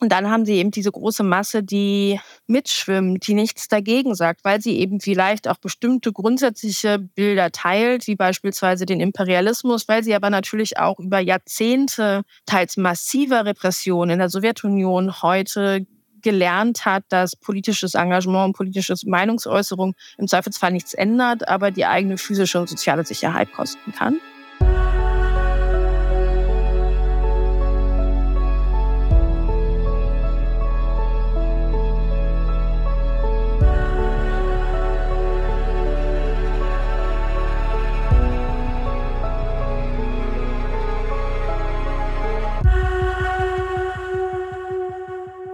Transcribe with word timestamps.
Und 0.00 0.12
dann 0.12 0.30
haben 0.30 0.46
sie 0.46 0.54
eben 0.54 0.70
diese 0.70 0.90
große 0.90 1.22
Masse, 1.22 1.62
die 1.62 2.18
mitschwimmt, 2.46 3.26
die 3.26 3.34
nichts 3.34 3.68
dagegen 3.68 4.14
sagt, 4.14 4.44
weil 4.44 4.60
sie 4.62 4.78
eben 4.78 4.98
vielleicht 4.98 5.46
auch 5.46 5.58
bestimmte 5.58 6.10
grundsätzliche 6.10 6.98
Bilder 6.98 7.52
teilt, 7.52 8.06
wie 8.06 8.16
beispielsweise 8.16 8.86
den 8.86 8.98
Imperialismus, 8.98 9.88
weil 9.88 10.02
sie 10.02 10.14
aber 10.14 10.30
natürlich 10.30 10.78
auch 10.78 10.98
über 10.98 11.20
Jahrzehnte 11.20 12.22
teils 12.46 12.78
massiver 12.78 13.44
Repression 13.44 14.08
in 14.08 14.18
der 14.18 14.30
Sowjetunion 14.30 15.20
heute 15.20 15.86
gelernt 16.22 16.86
hat, 16.86 17.04
dass 17.10 17.36
politisches 17.36 17.94
Engagement 17.94 18.46
und 18.46 18.56
politische 18.56 18.94
Meinungsäußerung 19.04 19.94
im 20.16 20.28
Zweifelsfall 20.28 20.72
nichts 20.72 20.94
ändert, 20.94 21.46
aber 21.46 21.70
die 21.70 21.84
eigene 21.84 22.16
physische 22.16 22.58
und 22.58 22.68
soziale 22.68 23.04
Sicherheit 23.04 23.52
kosten 23.52 23.92
kann. 23.92 24.18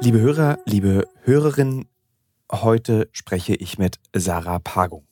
Liebe 0.06 0.20
Hörer, 0.20 0.60
liebe 0.66 1.08
Hörerinnen, 1.24 1.88
heute 2.52 3.08
spreche 3.10 3.56
ich 3.56 3.76
mit 3.76 3.98
Sarah 4.14 4.60
Pagung. 4.60 5.02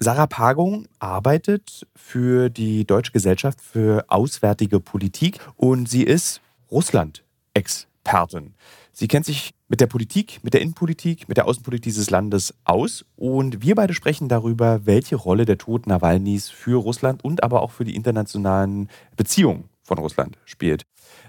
Sarah 0.00 0.26
Pagung 0.26 0.86
arbeitet 0.98 1.86
für 1.96 2.50
die 2.50 2.86
Deutsche 2.86 3.12
Gesellschaft 3.12 3.62
für 3.62 4.04
Auswärtige 4.08 4.80
Politik 4.80 5.40
und 5.56 5.88
sie 5.88 6.02
ist 6.02 6.42
Russland-Expertin. 6.70 8.52
Sie 8.92 9.08
kennt 9.08 9.24
sich 9.24 9.54
mit 9.66 9.80
der 9.80 9.86
Politik, 9.86 10.40
mit 10.42 10.52
der 10.52 10.60
Innenpolitik, 10.60 11.26
mit 11.26 11.38
der 11.38 11.46
Außenpolitik 11.46 11.84
dieses 11.84 12.10
Landes 12.10 12.52
aus 12.64 13.06
und 13.16 13.62
wir 13.62 13.76
beide 13.76 13.94
sprechen 13.94 14.28
darüber, 14.28 14.84
welche 14.84 15.16
Rolle 15.16 15.46
der 15.46 15.56
Tod 15.56 15.86
Nawalnys 15.86 16.50
für 16.50 16.78
Russland 16.78 17.24
und 17.24 17.42
aber 17.42 17.62
auch 17.62 17.70
für 17.70 17.86
die 17.86 17.96
internationalen 17.96 18.90
Beziehungen 19.16 19.70
von 19.88 19.98
Russland 19.98 20.38
spielt 20.44 20.84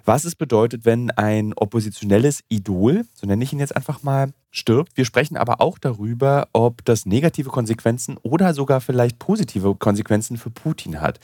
was 0.06 0.26
es 0.26 0.36
bedeutet, 0.36 0.86
wenn 0.86 1.12
ein 1.12 1.54
oppositionelles 1.54 2.44
Idol, 2.50 3.06
so 3.14 3.28
nenne 3.28 3.44
ich 3.44 3.54
ihn 3.54 3.60
jetzt 3.60 3.76
einfach 3.76 4.04
mal, 4.04 4.32
stirbt. 4.52 4.98
Wir 4.98 5.06
sprechen 5.06 5.38
aber 5.38 5.62
auch 5.62 5.78
darüber, 5.78 6.48
ob 6.54 6.84
das 6.86 7.06
negative 7.06 7.50
Konsequenzen 7.50 8.18
oder 8.18 8.54
sogar 8.54 8.82
vielleicht 8.82 9.20
positive 9.20 9.76
Konsequenzen 9.76 10.38
für 10.38 10.50
Putin 10.50 11.02
hat. 11.02 11.20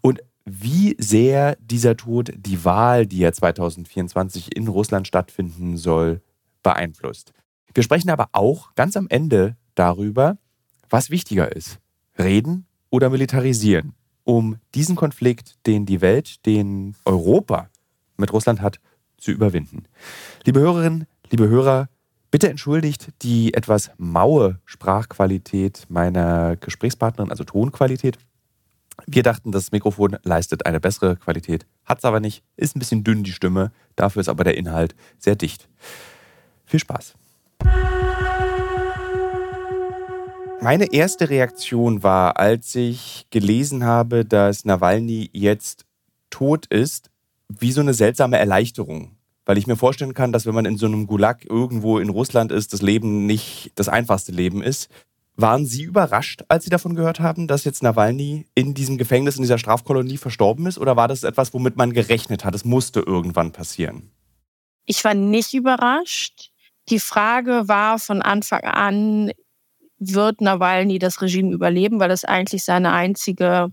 Und 0.00 0.20
wie 0.44 0.96
sehr 0.98 1.56
dieser 1.56 1.96
Tod 1.96 2.32
die 2.36 2.64
Wahl, 2.64 3.06
die 3.06 3.18
ja 3.18 3.32
2024 3.32 4.56
in 4.56 4.68
Russland 4.68 5.06
stattfinden 5.06 5.76
soll, 5.76 6.22
beeinflusst. 6.62 7.32
Wir 7.74 7.82
sprechen 7.82 8.10
aber 8.10 8.28
auch 8.32 8.74
ganz 8.74 8.96
am 8.96 9.06
Ende 9.08 9.56
darüber, 9.74 10.38
was 10.88 11.10
wichtiger 11.10 11.54
ist. 11.54 11.78
Reden 12.18 12.66
oder 12.90 13.10
militarisieren, 13.10 13.94
um 14.24 14.56
diesen 14.74 14.96
Konflikt, 14.96 15.54
den 15.66 15.86
die 15.86 16.00
Welt, 16.00 16.44
den 16.46 16.96
Europa 17.04 17.68
mit 18.16 18.32
Russland 18.32 18.60
hat, 18.60 18.80
zu 19.18 19.30
überwinden. 19.30 19.84
Liebe 20.44 20.60
Hörerinnen, 20.60 21.06
liebe 21.30 21.48
Hörer, 21.48 21.88
bitte 22.30 22.48
entschuldigt 22.48 23.12
die 23.22 23.54
etwas 23.54 23.90
maue 23.96 24.58
Sprachqualität 24.64 25.86
meiner 25.88 26.56
Gesprächspartnerin, 26.56 27.30
also 27.30 27.44
Tonqualität. 27.44 28.18
Wir 29.06 29.22
dachten, 29.22 29.50
das 29.50 29.72
Mikrofon 29.72 30.16
leistet 30.22 30.66
eine 30.66 30.80
bessere 30.80 31.16
Qualität, 31.16 31.66
hat 31.84 31.98
es 31.98 32.04
aber 32.04 32.20
nicht, 32.20 32.42
ist 32.56 32.76
ein 32.76 32.78
bisschen 32.78 33.02
dünn 33.02 33.24
die 33.24 33.32
Stimme, 33.32 33.72
dafür 33.96 34.20
ist 34.20 34.28
aber 34.28 34.44
der 34.44 34.56
Inhalt 34.56 34.94
sehr 35.18 35.36
dicht. 35.36 35.68
Viel 36.64 36.80
Spaß. 36.80 37.14
Meine 40.64 40.94
erste 40.94 41.28
Reaktion 41.28 42.02
war, 42.02 42.38
als 42.38 42.74
ich 42.74 43.26
gelesen 43.28 43.84
habe, 43.84 44.24
dass 44.24 44.64
Nawalny 44.64 45.28
jetzt 45.34 45.84
tot 46.30 46.64
ist, 46.64 47.10
wie 47.50 47.70
so 47.70 47.82
eine 47.82 47.92
seltsame 47.92 48.38
Erleichterung. 48.38 49.14
Weil 49.44 49.58
ich 49.58 49.66
mir 49.66 49.76
vorstellen 49.76 50.14
kann, 50.14 50.32
dass 50.32 50.46
wenn 50.46 50.54
man 50.54 50.64
in 50.64 50.78
so 50.78 50.86
einem 50.86 51.06
Gulag 51.06 51.44
irgendwo 51.44 51.98
in 51.98 52.08
Russland 52.08 52.50
ist, 52.50 52.72
das 52.72 52.80
Leben 52.80 53.26
nicht 53.26 53.72
das 53.74 53.90
einfachste 53.90 54.32
Leben 54.32 54.62
ist. 54.62 54.88
Waren 55.36 55.66
Sie 55.66 55.82
überrascht, 55.82 56.44
als 56.48 56.64
Sie 56.64 56.70
davon 56.70 56.94
gehört 56.94 57.20
haben, 57.20 57.46
dass 57.46 57.64
jetzt 57.64 57.82
Nawalny 57.82 58.46
in 58.54 58.72
diesem 58.72 58.96
Gefängnis, 58.96 59.36
in 59.36 59.42
dieser 59.42 59.58
Strafkolonie 59.58 60.16
verstorben 60.16 60.64
ist? 60.64 60.78
Oder 60.78 60.96
war 60.96 61.08
das 61.08 61.24
etwas, 61.24 61.52
womit 61.52 61.76
man 61.76 61.92
gerechnet 61.92 62.42
hat? 62.46 62.54
Es 62.54 62.64
musste 62.64 63.00
irgendwann 63.00 63.52
passieren. 63.52 64.12
Ich 64.86 65.04
war 65.04 65.12
nicht 65.12 65.52
überrascht. 65.52 66.52
Die 66.88 67.00
Frage 67.00 67.68
war 67.68 67.98
von 67.98 68.22
Anfang 68.22 68.62
an, 68.62 69.30
wird 70.12 70.40
Nawalny 70.40 70.98
das 70.98 71.22
Regime 71.22 71.52
überleben, 71.52 72.00
weil 72.00 72.10
es 72.10 72.24
eigentlich 72.24 72.64
seine 72.64 72.92
einzige 72.92 73.70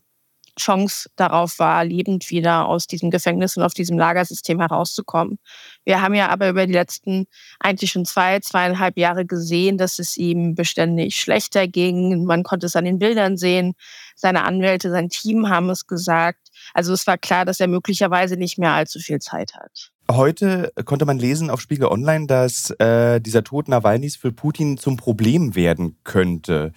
Chance 0.60 1.10
darauf 1.16 1.60
war, 1.60 1.84
lebend 1.86 2.30
wieder 2.30 2.68
aus 2.68 2.88
diesem 2.88 3.10
Gefängnis 3.10 3.58
und 3.58 3.64
auf 3.64 3.74
diesem 3.74 3.98
Lagersystem 3.98 4.60
herauszukommen. 4.60 5.40
Wir 5.86 6.02
haben 6.02 6.14
ja 6.14 6.30
aber 6.30 6.50
über 6.50 6.68
die 6.68 6.74
letzten 6.74 7.26
eigentlich 7.60 7.92
schon 7.92 8.06
zwei, 8.06 8.40
zweieinhalb 8.40 8.98
Jahre 8.98 9.26
gesehen, 9.26 9.78
dass 9.78 10.00
es 10.00 10.18
ihm 10.18 10.56
beständig 10.56 11.16
schlechter 11.16 11.68
ging. 11.68 12.26
Man 12.26 12.44
konnte 12.44 12.66
es 12.66 12.76
an 12.76 12.86
den 12.86 13.00
Bildern 13.00 13.38
sehen. 13.38 13.74
Seine 14.16 14.44
Anwälte, 14.44 14.92
sein 14.92 15.10
Team 15.10 15.50
haben 15.50 15.70
es 15.70 15.88
gesagt. 15.88 16.51
Also 16.74 16.94
es 16.94 17.08
war 17.08 17.18
klar, 17.18 17.46
dass 17.46 17.60
er 17.60 17.68
möglicherweise 17.68 18.38
nicht 18.38 18.58
mehr 18.58 18.72
allzu 18.72 19.00
viel 19.00 19.20
Zeit 19.20 19.54
hat. 19.56 19.92
Heute 20.10 20.74
konnte 20.86 21.06
man 21.06 21.20
lesen 21.20 21.50
auf 21.50 21.62
Spiegel 21.62 21.88
Online, 21.88 22.28
dass 22.28 22.72
äh, 22.72 23.22
dieser 23.22 23.44
Tod 23.44 23.70
Nawalnys 23.70 24.16
für 24.16 24.32
Putin 24.32 24.78
zum 24.78 24.98
Problem 24.98 25.56
werden 25.56 25.98
könnte. 26.04 26.74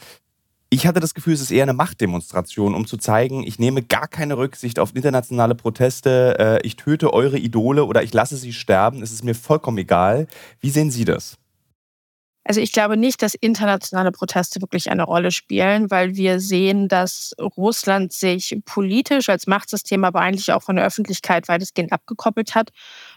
Ich 0.70 0.86
hatte 0.86 0.98
das 0.98 1.14
Gefühl, 1.14 1.34
es 1.34 1.40
ist 1.40 1.50
eher 1.50 1.62
eine 1.62 1.72
Machtdemonstration, 1.72 2.74
um 2.74 2.86
zu 2.86 2.96
zeigen, 2.96 3.44
ich 3.44 3.58
nehme 3.58 3.82
gar 3.82 4.08
keine 4.08 4.36
Rücksicht 4.36 4.78
auf 4.78 4.94
internationale 4.94 5.54
Proteste, 5.54 6.36
äh, 6.38 6.66
ich 6.66 6.76
töte 6.76 7.12
eure 7.12 7.38
Idole 7.38 7.84
oder 7.84 8.02
ich 8.02 8.12
lasse 8.12 8.36
sie 8.36 8.52
sterben, 8.52 9.02
es 9.02 9.12
ist 9.12 9.24
mir 9.24 9.34
vollkommen 9.34 9.78
egal. 9.78 10.26
Wie 10.60 10.70
sehen 10.70 10.90
Sie 10.90 11.04
das? 11.04 11.36
Also 12.44 12.60
ich 12.60 12.72
glaube 12.72 12.96
nicht, 12.96 13.22
dass 13.22 13.34
internationale 13.34 14.12
Proteste 14.12 14.60
wirklich 14.60 14.90
eine 14.90 15.04
Rolle 15.04 15.30
spielen, 15.30 15.90
weil 15.90 16.14
wir 16.14 16.40
sehen, 16.40 16.88
dass 16.88 17.34
Russland 17.40 18.12
sich 18.12 18.60
politisch 18.64 19.28
als 19.28 19.46
Machtsystem, 19.46 20.04
aber 20.04 20.20
eigentlich 20.20 20.52
auch 20.52 20.62
von 20.62 20.76
der 20.76 20.84
Öffentlichkeit 20.84 21.48
weitestgehend 21.48 21.92
abgekoppelt 21.92 22.54
hat 22.54 22.70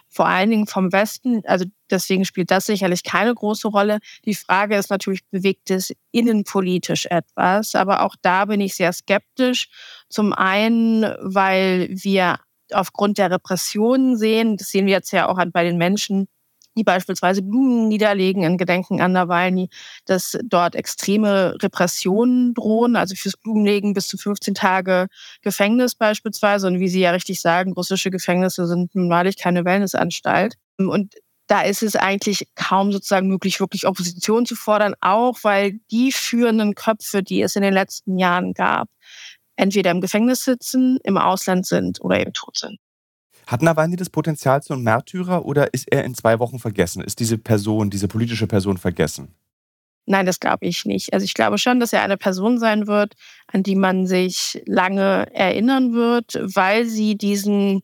vor 0.10 0.28
allen 0.28 0.50
Dingen 0.50 0.68
vom 0.68 0.92
Westen. 0.92 1.42
Also 1.46 1.66
deswegen 1.90 2.26
spielt 2.26 2.52
das 2.52 2.66
sicherlich 2.66 3.04
keine 3.04 3.34
große 3.34 3.68
Rolle. 3.68 4.00
Die 4.26 4.36
Frage 4.36 4.78
ist 4.78 4.90
natürlich, 4.90 5.22
bewegt 5.30 5.70
es 5.70 5.94
innenpolitisch 6.12 7.06
etwas? 7.08 7.76
Aber 7.76 8.04
auch 8.04 8.16
da 8.22 8.46
bin 8.46 8.62
ich 8.62 8.76
sehr 8.76 8.94
skeptisch. 8.94 9.70
Zum 10.10 10.34
einen, 10.34 11.04
weil 11.22 11.90
wir 11.90 12.40
aufgrund 12.72 13.18
der 13.18 13.32
Repressionen 13.32 14.18
sehen, 14.18 14.58
das 14.58 14.70
sehen 14.70 14.86
wir 14.86 14.94
jetzt 14.94 15.12
ja 15.12 15.28
auch 15.28 15.40
bei 15.52 15.64
den 15.64 15.78
Menschen, 15.78 16.28
die 16.78 16.84
beispielsweise 16.84 17.42
Blumen 17.42 17.88
niederlegen 17.88 18.44
in 18.44 18.58
Gedenken 18.58 19.02
an 19.02 19.12
Nawalny, 19.12 19.70
dass 20.06 20.38
dort 20.46 20.76
extreme 20.76 21.56
Repressionen 21.62 22.54
drohen, 22.54 22.96
also 22.96 23.16
fürs 23.16 23.36
Blumenlegen 23.36 23.94
bis 23.94 24.08
zu 24.08 24.18
15 24.18 24.54
Tage 24.54 25.08
Gefängnis 25.42 25.96
beispielsweise. 25.96 26.68
Und 26.68 26.80
wie 26.80 26.88
Sie 26.88 27.02
ja 27.02 27.12
richtig 27.12 27.42
sagen, 27.42 27.74
russische 27.74 28.12
Gefängnisse 28.12 28.68
sind 28.68 28.96
nun 28.96 29.10
wahrlich 29.10 29.38
keine 29.38 29.66
Wellnessanstalt. 29.66 30.56
Und 30.78 31.16
da 31.48 31.62
ist 31.62 31.82
es 31.82 31.96
eigentlich 31.96 32.48
kaum 32.56 32.92
sozusagen 32.92 33.28
möglich, 33.28 33.60
wirklich 33.60 33.88
Opposition 33.88 34.46
zu 34.46 34.56
fordern, 34.56 34.96
auch 35.02 35.40
weil 35.44 35.80
die 35.92 36.12
führenden 36.12 36.76
Köpfe, 36.76 37.24
die 37.24 37.42
es 37.42 37.56
in 37.56 37.62
den 37.64 37.74
letzten 37.74 38.18
Jahren 38.18 38.54
gab, 38.54 38.90
entweder 39.56 39.92
im 39.92 40.02
Gefängnis 40.02 40.44
sitzen, 40.44 41.00
im 41.04 41.18
Ausland 41.18 41.66
sind 41.66 42.02
oder 42.02 42.20
eben 42.20 42.34
tot 42.34 42.58
sind. 42.58 42.78
Hat 43.48 43.62
Nawalny 43.62 43.96
das 43.96 44.10
Potenzial 44.10 44.62
zum 44.62 44.84
Märtyrer 44.84 45.46
oder 45.46 45.74
ist 45.74 45.90
er 45.90 46.04
in 46.04 46.14
zwei 46.14 46.38
Wochen 46.40 46.60
vergessen? 46.60 47.02
Ist 47.02 47.22
diese 47.22 47.38
Person, 47.38 47.90
diese 47.90 48.10
politische 48.10 48.46
Person 48.46 48.78
vergessen? 48.78 49.34
Nein, 50.06 50.26
das 50.26 50.40
glaube 50.42 50.66
ich 50.66 50.86
nicht. 50.86 51.14
Also 51.14 51.24
ich 51.24 51.34
glaube 51.34 51.58
schon, 51.58 51.80
dass 51.80 51.94
er 51.94 52.02
eine 52.02 52.18
Person 52.18 52.60
sein 52.60 52.88
wird, 52.88 53.14
an 53.48 53.64
die 53.64 53.76
man 53.76 54.06
sich 54.06 54.62
lange 54.66 55.34
erinnern 55.34 55.94
wird, 55.94 56.38
weil 56.42 56.86
sie 56.86 57.18
diesen 57.18 57.82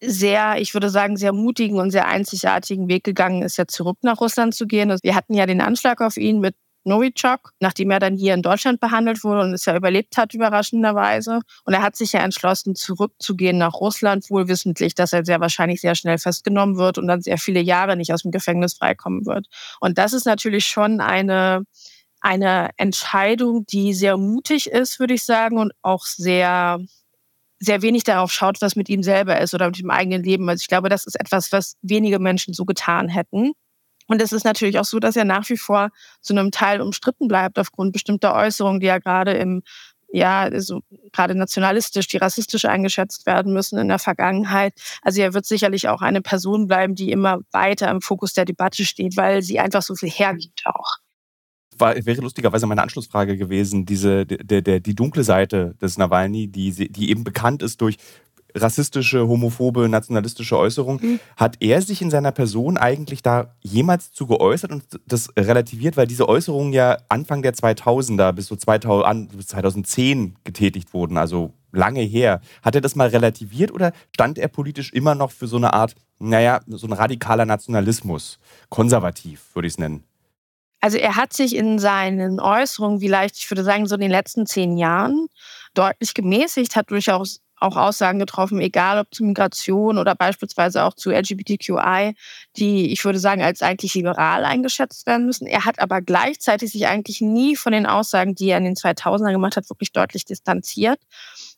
sehr, 0.00 0.60
ich 0.60 0.74
würde 0.74 0.90
sagen, 0.90 1.16
sehr 1.16 1.32
mutigen 1.32 1.78
und 1.78 1.90
sehr 1.90 2.08
einzigartigen 2.08 2.88
Weg 2.88 3.04
gegangen 3.04 3.42
ist, 3.42 3.56
ja 3.56 3.66
zurück 3.66 3.98
nach 4.02 4.20
Russland 4.20 4.54
zu 4.54 4.66
gehen. 4.66 4.90
Also 4.90 5.02
wir 5.04 5.14
hatten 5.14 5.34
ja 5.34 5.46
den 5.46 5.60
Anschlag 5.60 6.00
auf 6.00 6.16
ihn 6.16 6.40
mit 6.40 6.54
Novichok, 6.86 7.52
nachdem 7.60 7.90
er 7.90 7.98
dann 7.98 8.16
hier 8.16 8.34
in 8.34 8.42
Deutschland 8.42 8.80
behandelt 8.80 9.24
wurde 9.24 9.42
und 9.42 9.52
es 9.52 9.64
ja 9.64 9.76
überlebt 9.76 10.16
hat, 10.16 10.34
überraschenderweise. 10.34 11.40
Und 11.64 11.74
er 11.74 11.82
hat 11.82 11.96
sich 11.96 12.12
ja 12.12 12.20
entschlossen, 12.20 12.74
zurückzugehen 12.74 13.58
nach 13.58 13.74
Russland, 13.74 14.30
wohl 14.30 14.48
wissentlich, 14.48 14.94
dass 14.94 15.12
er 15.12 15.24
sehr 15.24 15.40
wahrscheinlich 15.40 15.80
sehr 15.80 15.94
schnell 15.94 16.18
festgenommen 16.18 16.76
wird 16.76 16.98
und 16.98 17.08
dann 17.08 17.20
sehr 17.20 17.38
viele 17.38 17.60
Jahre 17.60 17.96
nicht 17.96 18.12
aus 18.12 18.22
dem 18.22 18.30
Gefängnis 18.30 18.74
freikommen 18.74 19.26
wird. 19.26 19.48
Und 19.80 19.98
das 19.98 20.12
ist 20.12 20.26
natürlich 20.26 20.66
schon 20.66 21.00
eine, 21.00 21.64
eine 22.20 22.70
Entscheidung, 22.76 23.66
die 23.66 23.92
sehr 23.92 24.16
mutig 24.16 24.70
ist, 24.70 25.00
würde 25.00 25.14
ich 25.14 25.24
sagen, 25.24 25.58
und 25.58 25.72
auch 25.82 26.04
sehr 26.04 26.78
sehr 27.58 27.82
wenig 27.82 28.04
darauf 28.04 28.32
schaut, 28.32 28.60
was 28.60 28.76
mit 28.76 28.88
ihm 28.88 29.02
selber 29.02 29.40
ist 29.40 29.54
oder 29.54 29.66
mit 29.66 29.78
dem 29.78 29.90
eigenen 29.90 30.22
Leben. 30.22 30.48
Also 30.48 30.60
ich 30.60 30.68
glaube, 30.68 30.88
das 30.88 31.06
ist 31.06 31.18
etwas, 31.18 31.52
was 31.52 31.76
wenige 31.82 32.18
Menschen 32.18 32.52
so 32.54 32.64
getan 32.64 33.08
hätten. 33.08 33.52
Und 34.06 34.22
es 34.22 34.32
ist 34.32 34.44
natürlich 34.44 34.78
auch 34.78 34.84
so, 34.84 34.98
dass 34.98 35.16
er 35.16 35.24
nach 35.24 35.48
wie 35.48 35.56
vor 35.56 35.90
zu 36.20 36.32
einem 36.32 36.50
Teil 36.50 36.80
umstritten 36.80 37.28
bleibt 37.28 37.58
aufgrund 37.58 37.92
bestimmter 37.92 38.34
Äußerungen, 38.34 38.80
die 38.80 38.86
ja 38.86 38.98
gerade 38.98 39.32
im 39.32 39.62
ja, 40.08 40.42
also 40.42 40.80
gerade 41.12 41.34
nationalistisch, 41.34 42.08
die 42.08 42.16
rassistisch 42.16 42.64
eingeschätzt 42.64 43.26
werden 43.26 43.52
müssen 43.52 43.78
in 43.78 43.88
der 43.88 43.98
Vergangenheit. 43.98 44.72
Also 45.02 45.20
er 45.20 45.34
wird 45.34 45.46
sicherlich 45.46 45.88
auch 45.88 46.00
eine 46.00 46.22
Person 46.22 46.68
bleiben, 46.68 46.94
die 46.94 47.10
immer 47.10 47.40
weiter 47.50 47.90
im 47.90 48.00
Fokus 48.00 48.32
der 48.32 48.44
Debatte 48.44 48.84
steht, 48.84 49.16
weil 49.16 49.42
sie 49.42 49.58
einfach 49.58 49.82
so 49.82 49.94
viel 49.94 50.08
hergibt 50.10 50.62
auch. 50.64 50.96
War, 51.78 51.94
wäre 52.06 52.22
lustigerweise 52.22 52.66
meine 52.66 52.82
Anschlussfrage 52.82 53.36
gewesen, 53.36 53.84
diese, 53.84 54.24
der, 54.24 54.62
der, 54.62 54.80
die 54.80 54.94
dunkle 54.94 55.24
Seite 55.24 55.74
des 55.82 55.98
Nawalny, 55.98 56.48
die, 56.48 56.90
die 56.90 57.10
eben 57.10 57.22
bekannt 57.22 57.62
ist 57.62 57.80
durch 57.82 57.96
rassistische, 58.56 59.28
homophobe, 59.28 59.88
nationalistische 59.88 60.58
Äußerungen. 60.58 61.00
Mhm. 61.02 61.20
Hat 61.36 61.56
er 61.60 61.82
sich 61.82 62.02
in 62.02 62.10
seiner 62.10 62.32
Person 62.32 62.76
eigentlich 62.76 63.22
da 63.22 63.54
jemals 63.60 64.12
zu 64.12 64.26
geäußert 64.26 64.72
und 64.72 64.84
das 65.06 65.28
relativiert, 65.36 65.96
weil 65.96 66.06
diese 66.06 66.28
Äußerungen 66.28 66.72
ja 66.72 66.98
Anfang 67.08 67.42
der 67.42 67.54
2000er 67.54 68.32
bis 68.32 68.46
so 68.46 68.56
2010 68.56 70.36
getätigt 70.44 70.94
wurden, 70.94 71.16
also 71.16 71.52
lange 71.72 72.00
her. 72.00 72.40
Hat 72.62 72.74
er 72.74 72.80
das 72.80 72.96
mal 72.96 73.08
relativiert 73.08 73.70
oder 73.70 73.92
stand 74.14 74.38
er 74.38 74.48
politisch 74.48 74.92
immer 74.92 75.14
noch 75.14 75.30
für 75.30 75.46
so 75.46 75.56
eine 75.56 75.72
Art, 75.72 75.94
naja, 76.18 76.60
so 76.66 76.86
ein 76.86 76.92
radikaler 76.92 77.44
Nationalismus? 77.44 78.38
Konservativ, 78.70 79.54
würde 79.54 79.68
ich 79.68 79.74
es 79.74 79.78
nennen. 79.78 80.02
Also 80.80 80.98
er 80.98 81.16
hat 81.16 81.32
sich 81.32 81.56
in 81.56 81.78
seinen 81.78 82.38
Äußerungen, 82.38 83.00
vielleicht, 83.00 83.38
ich 83.38 83.50
würde 83.50 83.64
sagen, 83.64 83.86
so 83.86 83.94
in 83.94 84.02
den 84.02 84.10
letzten 84.10 84.46
zehn 84.46 84.76
Jahren 84.76 85.28
deutlich 85.74 86.14
gemäßigt, 86.14 86.76
hat 86.76 86.90
durchaus 86.90 87.40
auch 87.58 87.76
Aussagen 87.76 88.18
getroffen, 88.18 88.60
egal 88.60 88.98
ob 88.98 89.14
zu 89.14 89.24
Migration 89.24 89.98
oder 89.98 90.14
beispielsweise 90.14 90.84
auch 90.84 90.94
zu 90.94 91.10
LGBTQI, 91.10 92.14
die 92.56 92.92
ich 92.92 93.04
würde 93.04 93.18
sagen 93.18 93.42
als 93.42 93.62
eigentlich 93.62 93.94
liberal 93.94 94.44
eingeschätzt 94.44 95.06
werden 95.06 95.26
müssen. 95.26 95.46
Er 95.46 95.64
hat 95.64 95.78
aber 95.80 96.02
gleichzeitig 96.02 96.72
sich 96.72 96.86
eigentlich 96.86 97.20
nie 97.20 97.56
von 97.56 97.72
den 97.72 97.86
Aussagen, 97.86 98.34
die 98.34 98.48
er 98.48 98.58
in 98.58 98.64
den 98.64 98.74
2000ern 98.74 99.32
gemacht 99.32 99.56
hat, 99.56 99.70
wirklich 99.70 99.92
deutlich 99.92 100.24
distanziert. 100.24 101.00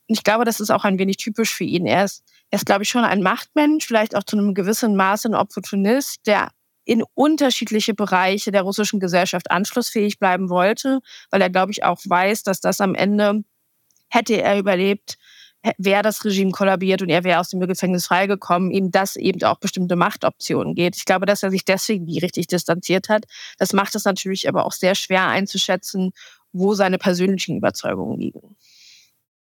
Und 0.09 0.17
ich 0.17 0.25
glaube, 0.25 0.45
das 0.45 0.61
ist 0.61 0.71
auch 0.71 0.85
ein 0.85 0.99
wenig 0.99 1.17
typisch 1.17 1.53
für 1.53 1.65
ihn. 1.65 1.87
Er 1.87 2.05
ist, 2.05 2.23
er 2.51 2.57
ist, 2.57 2.67
glaube 2.67 2.85
ich, 2.85 2.89
schon 2.89 3.05
ein 3.05 3.23
Machtmensch, 3.23 3.87
vielleicht 3.87 4.17
auch 4.17 4.25
zu 4.25 4.37
einem 4.39 4.55
gewissen 4.55 4.97
Maße 4.97 5.29
ein 5.29 5.35
Opportunist, 5.35 6.27
der 6.27 6.51
in 6.85 7.05
unterschiedliche 7.15 7.93
Bereiche 7.93 8.51
der 8.51 8.63
russischen 8.63 8.99
Gesellschaft 8.99 9.51
anschlussfähig 9.51 10.19
bleiben 10.19 10.49
wollte, 10.49 11.01
weil 11.31 11.43
er, 11.43 11.51
glaube 11.51 11.71
ich, 11.71 11.85
auch 11.85 12.01
weiß, 12.03 12.45
dass 12.45 12.61
das 12.61 12.81
am 12.81 12.95
Ende, 12.95 13.45
hätte 14.09 14.41
er 14.41 14.59
überlebt, 14.59 15.19
wäre 15.77 16.03
das 16.03 16.25
Regime 16.25 16.53
kollabiert 16.53 17.03
und 17.03 17.09
er 17.09 17.25
wäre 17.25 17.41
aus 17.41 17.51
dem 17.51 17.61
Gefängnis 17.61 18.07
freigekommen, 18.07 18.71
ihm 18.71 18.91
das 18.91 19.17
eben 19.17 19.43
auch 19.45 19.59
bestimmte 19.59 19.97
Machtoptionen 19.97 20.75
geht. 20.75 20.97
Ich 20.97 21.05
glaube, 21.05 21.27
dass 21.27 21.43
er 21.43 21.51
sich 21.51 21.65
deswegen 21.65 22.05
nie 22.05 22.19
richtig 22.19 22.47
distanziert 22.47 23.09
hat. 23.09 23.25
Das 23.59 23.73
macht 23.73 23.95
es 23.95 24.05
natürlich 24.05 24.49
aber 24.49 24.65
auch 24.65 24.73
sehr 24.73 24.95
schwer 24.95 25.27
einzuschätzen, 25.27 26.13
wo 26.53 26.75
seine 26.75 26.99
persönlichen 26.99 27.57
Überzeugungen 27.57 28.19
liegen. 28.19 28.57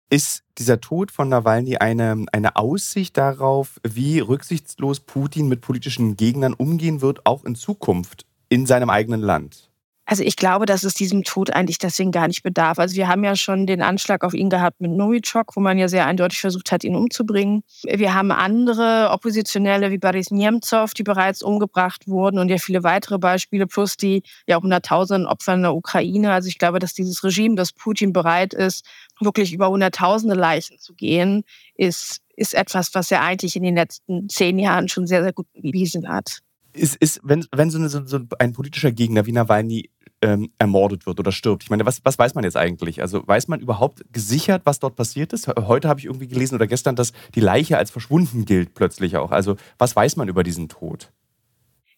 Ist 0.10 0.44
dieser 0.60 0.80
Tod 0.80 1.10
von 1.10 1.30
Nawalny 1.30 1.78
eine, 1.78 2.26
eine 2.32 2.56
Aussicht 2.56 3.18
darauf, 3.18 3.80
wie 3.84 4.20
rücksichtslos 4.20 5.00
Putin 5.00 5.48
mit 5.48 5.62
politischen 5.62 6.16
Gegnern 6.16 6.54
umgehen 6.54 7.02
wird, 7.02 7.26
auch 7.26 7.44
in 7.44 7.56
Zukunft 7.56 8.28
in 8.48 8.68
seinem 8.68 8.92
eigenen 8.92 9.22
Land? 9.22 9.73
Also 10.06 10.24
ich 10.24 10.36
glaube, 10.36 10.66
dass 10.66 10.84
es 10.84 10.94
diesem 10.96 11.24
Tod 11.24 11.52
eigentlich 11.52 11.78
deswegen 11.78 12.12
gar 12.12 12.28
nicht 12.28 12.44
bedarf. 12.44 12.78
Also 12.78 12.98
wir 12.98 13.08
haben 13.08 13.24
ja 13.24 13.38
schon 13.38 13.66
den 13.66 13.82
Anschlag 13.82 14.26
auf 14.26 14.34
ihn 14.34 14.50
gehabt 14.50 14.82
mit 14.82 14.92
Novichok, 14.92 15.56
wo 15.56 15.62
man 15.62 15.78
ja 15.78 15.88
sehr 15.88 16.06
eindeutig 16.06 16.42
versucht 16.42 16.74
hat, 16.74 16.84
ihn 16.84 16.96
umzubringen. 16.96 17.64
Wir 17.84 18.14
haben 18.14 18.32
andere 18.32 19.10
Oppositionelle 19.12 19.92
wie 19.92 19.98
Boris 19.98 20.30
Nemtsov, 20.30 20.94
die 20.94 21.04
bereits 21.04 21.42
umgebracht 21.42 22.08
wurden 22.08 22.38
und 22.38 22.50
ja 22.50 22.58
viele 22.58 22.84
weitere 22.84 23.18
Beispiele, 23.18 23.66
plus 23.66 23.96
die 23.96 24.24
ja 24.46 24.62
hunderttausenden 24.62 25.26
Opfer 25.26 25.54
in 25.54 25.62
der 25.62 25.74
Ukraine. 25.74 26.34
Also 26.34 26.50
ich 26.50 26.58
glaube, 26.58 26.80
dass 26.80 26.94
dieses 26.94 27.24
Regime, 27.24 27.56
das 27.56 27.72
Putin 27.72 28.12
bereit 28.12 28.54
ist, 28.54 28.86
wirklich 29.22 29.54
über 29.54 29.70
hunderttausende 29.70 30.36
Leichen 30.36 30.80
zu 30.80 30.94
gehen, 30.96 31.44
ist, 31.76 32.20
ist 32.36 32.54
etwas, 32.56 32.94
was 32.94 33.10
er 33.10 33.22
eigentlich 33.22 33.56
in 33.56 33.64
den 33.64 33.76
letzten 33.76 34.28
zehn 34.28 34.60
Jahren 34.60 34.90
schon 34.90 35.08
sehr, 35.08 35.24
sehr 35.24 35.34
gut 35.34 35.48
bewiesen 35.54 36.10
hat 36.10 36.43
ist, 36.74 36.96
ist 36.96 37.20
wenn, 37.24 37.46
wenn 37.52 37.70
so, 37.70 37.78
eine, 37.78 37.90
so, 37.90 38.20
ein 38.40 38.54
politischer 38.54 38.92
Gegner 38.92 39.26
wie 39.26 39.32
Nawalny 39.32 39.90
ähm, 40.22 40.52
ermordet 40.58 41.06
wird 41.06 41.20
oder 41.20 41.32
stirbt, 41.32 41.64
ich 41.64 41.70
meine, 41.70 41.86
was, 41.86 42.02
was 42.04 42.18
weiß 42.18 42.36
man 42.36 42.44
jetzt 42.44 42.58
eigentlich? 42.58 43.02
Also 43.02 43.26
weiß 43.26 43.48
man 43.48 43.60
überhaupt 43.60 44.04
gesichert, 44.12 44.62
was 44.66 44.80
dort 44.80 44.96
passiert 44.96 45.34
ist? 45.34 45.48
Heute 45.48 45.88
habe 45.88 46.00
ich 46.00 46.06
irgendwie 46.06 46.28
gelesen 46.28 46.56
oder 46.56 46.68
gestern, 46.68 46.96
dass 46.96 47.14
die 47.36 47.42
Leiche 47.42 47.78
als 47.78 47.92
verschwunden 47.92 48.46
gilt 48.46 48.74
plötzlich 48.74 49.18
auch. 49.18 49.32
Also 49.32 49.56
was 49.78 49.96
weiß 49.96 50.16
man 50.16 50.28
über 50.28 50.44
diesen 50.44 50.70
Tod? 50.70 51.12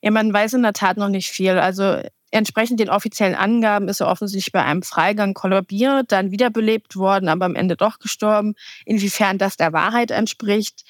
Ja, 0.01 0.11
man 0.11 0.31
weiß 0.31 0.53
in 0.53 0.63
der 0.63 0.73
Tat 0.73 0.97
noch 0.97 1.09
nicht 1.09 1.29
viel. 1.29 1.57
Also 1.57 1.99
entsprechend 2.31 2.79
den 2.79 2.89
offiziellen 2.89 3.35
Angaben 3.35 3.87
ist 3.87 4.01
er 4.01 4.07
offensichtlich 4.07 4.51
bei 4.51 4.63
einem 4.63 4.83
Freigang 4.83 5.33
kollabiert, 5.33 6.11
dann 6.11 6.31
wiederbelebt 6.31 6.95
worden, 6.95 7.29
aber 7.29 7.45
am 7.45 7.55
Ende 7.55 7.75
doch 7.75 7.99
gestorben. 7.99 8.55
Inwiefern 8.85 9.37
das 9.37 9.57
der 9.57 9.73
Wahrheit 9.73 10.11
entspricht, 10.11 10.83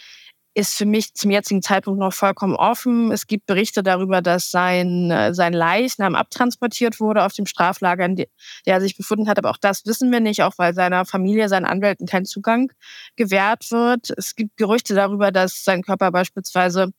ist 0.56 0.74
für 0.74 0.86
mich 0.86 1.14
zum 1.14 1.32
jetzigen 1.32 1.62
Zeitpunkt 1.62 2.00
noch 2.00 2.14
vollkommen 2.14 2.56
offen. 2.56 3.12
Es 3.12 3.28
gibt 3.28 3.46
Berichte 3.46 3.84
darüber, 3.84 4.22
dass 4.22 4.52
sein, 4.52 5.12
äh, 5.12 5.34
sein 5.34 5.52
Leichnam 5.52 6.16
abtransportiert 6.16 7.02
wurde 7.02 7.26
auf 7.26 7.34
dem 7.34 7.46
Straflager, 7.46 8.06
in 8.06 8.16
der 8.16 8.28
er 8.66 8.80
sich 8.80 8.96
befunden 8.96 9.28
hat. 9.28 9.38
Aber 9.38 9.50
auch 9.50 9.58
das 9.58 9.86
wissen 9.86 10.14
wir 10.14 10.22
nicht, 10.22 10.44
auch 10.44 10.54
weil 10.58 10.74
seiner 10.74 11.06
Familie, 11.06 11.50
seinen 11.50 11.66
Anwälten 11.66 12.08
kein 12.08 12.24
Zugang 12.24 12.72
gewährt 13.18 13.70
wird. 13.70 14.12
Es 14.18 14.34
gibt 14.36 14.56
Gerüchte 14.56 14.96
darüber, 14.96 15.34
dass 15.34 15.66
sein 15.66 15.84
Körper 15.84 16.10
beispielsweise 16.12 16.94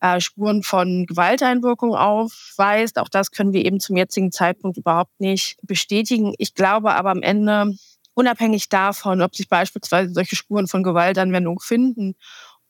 äh, 0.00 0.20
Spuren 0.20 0.64
von 0.64 1.06
Gewalteinwirkung 1.06 1.94
aufweist. 1.94 2.98
Auch 2.98 3.08
das 3.08 3.30
können 3.30 3.52
wir 3.52 3.64
eben 3.64 3.78
zum 3.78 3.96
jetzigen 3.96 4.32
Zeitpunkt 4.32 4.78
überhaupt 4.78 5.20
nicht 5.20 5.58
bestätigen. 5.62 6.34
Ich 6.38 6.54
glaube 6.54 6.92
aber 6.94 7.10
am 7.10 7.22
Ende, 7.22 7.72
unabhängig 8.14 8.68
davon, 8.68 9.22
ob 9.22 9.36
sich 9.36 9.48
beispielsweise 9.48 10.12
solche 10.12 10.34
Spuren 10.34 10.66
von 10.66 10.82
Gewaltanwendung 10.82 11.60
finden 11.60 12.16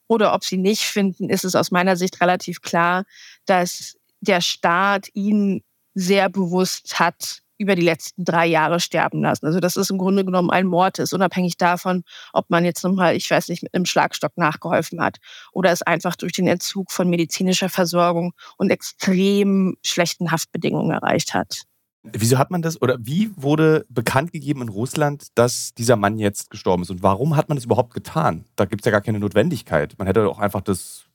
oder 0.07 0.33
ob 0.33 0.43
sie 0.43 0.57
nicht 0.57 0.83
finden, 0.83 1.29
ist 1.29 1.43
es 1.43 1.55
aus 1.55 1.71
meiner 1.71 1.95
Sicht 1.95 2.21
relativ 2.21 2.61
klar, 2.61 3.03
dass 3.45 3.97
der 4.21 4.41
Staat 4.41 5.07
ihn 5.13 5.63
sehr 5.93 6.29
bewusst 6.29 6.99
hat 6.99 7.41
über 7.57 7.75
die 7.75 7.81
letzten 7.81 8.23
drei 8.23 8.45
Jahre 8.45 8.79
sterben 8.79 9.21
lassen. 9.21 9.45
Also 9.45 9.59
dass 9.59 9.75
es 9.75 9.89
im 9.89 9.97
Grunde 9.97 10.23
genommen 10.23 10.51
ein 10.51 10.67
Mord 10.67 10.99
ist, 10.99 11.13
unabhängig 11.13 11.57
davon, 11.57 12.03
ob 12.33 12.49
man 12.49 12.65
jetzt 12.65 12.83
nochmal, 12.83 13.15
ich 13.15 13.29
weiß 13.29 13.49
nicht, 13.49 13.63
mit 13.63 13.73
einem 13.73 13.85
Schlagstock 13.85 14.37
nachgeholfen 14.37 15.01
hat 15.01 15.17
oder 15.51 15.71
es 15.71 15.81
einfach 15.81 16.15
durch 16.15 16.33
den 16.33 16.47
Entzug 16.47 16.91
von 16.91 17.09
medizinischer 17.09 17.69
Versorgung 17.69 18.33
und 18.57 18.69
extrem 18.69 19.75
schlechten 19.83 20.31
Haftbedingungen 20.31 20.91
erreicht 20.91 21.33
hat. 21.33 21.66
Wieso 22.13 22.37
hat 22.37 22.51
man 22.51 22.61
das 22.61 22.81
oder 22.81 22.97
wie 22.99 23.31
wurde 23.35 23.85
bekannt 23.89 24.31
gegeben 24.31 24.61
in 24.61 24.69
Russland, 24.69 25.27
dass 25.35 25.73
dieser 25.73 25.95
Mann 25.95 26.17
jetzt 26.17 26.49
gestorben 26.49 26.83
ist? 26.83 26.89
Und 26.89 27.03
warum 27.03 27.35
hat 27.35 27.49
man 27.49 27.57
das 27.57 27.65
überhaupt 27.65 27.93
getan? 27.93 28.45
Da 28.55 28.65
gibt 28.65 28.81
es 28.81 28.85
ja 28.85 28.91
gar 28.91 29.01
keine 29.01 29.19
Notwendigkeit. 29.19 29.95
Man 29.97 30.07
hätte 30.07 30.23
doch 30.23 30.39
einfach 30.39 30.61
das 30.61 31.05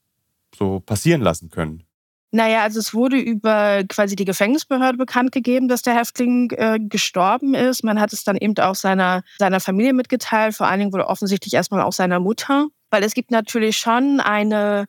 so 0.55 0.81
passieren 0.81 1.21
lassen 1.21 1.51
können. 1.51 1.85
Naja, 2.35 2.63
also 2.63 2.79
es 2.79 2.95
wurde 2.95 3.19
über 3.19 3.85
quasi 3.85 4.17
die 4.17 4.25
Gefängnisbehörde 4.25 4.97
bekannt 4.97 5.33
gegeben, 5.33 5.69
dass 5.69 5.83
der 5.83 5.95
Häftling 5.95 6.51
äh, 6.53 6.79
gestorben 6.81 7.53
ist. 7.53 7.85
Man 7.85 8.01
hat 8.01 8.15
es 8.15 8.25
dann 8.25 8.37
eben 8.37 8.57
auch 8.57 8.75
seiner, 8.75 9.23
seiner 9.39 9.61
Familie 9.61 9.93
mitgeteilt. 9.93 10.55
Vor 10.55 10.67
allen 10.67 10.81
Dingen 10.81 10.93
wurde 10.95 11.09
offensichtlich 11.09 11.53
erstmal 11.53 11.83
auch 11.83 11.93
seiner 11.93 12.21
Mutter. 12.21 12.69
Weil 12.91 13.05
es 13.05 13.13
gibt 13.13 13.31
natürlich 13.31 13.77
schon 13.77 14.21
eine 14.21 14.87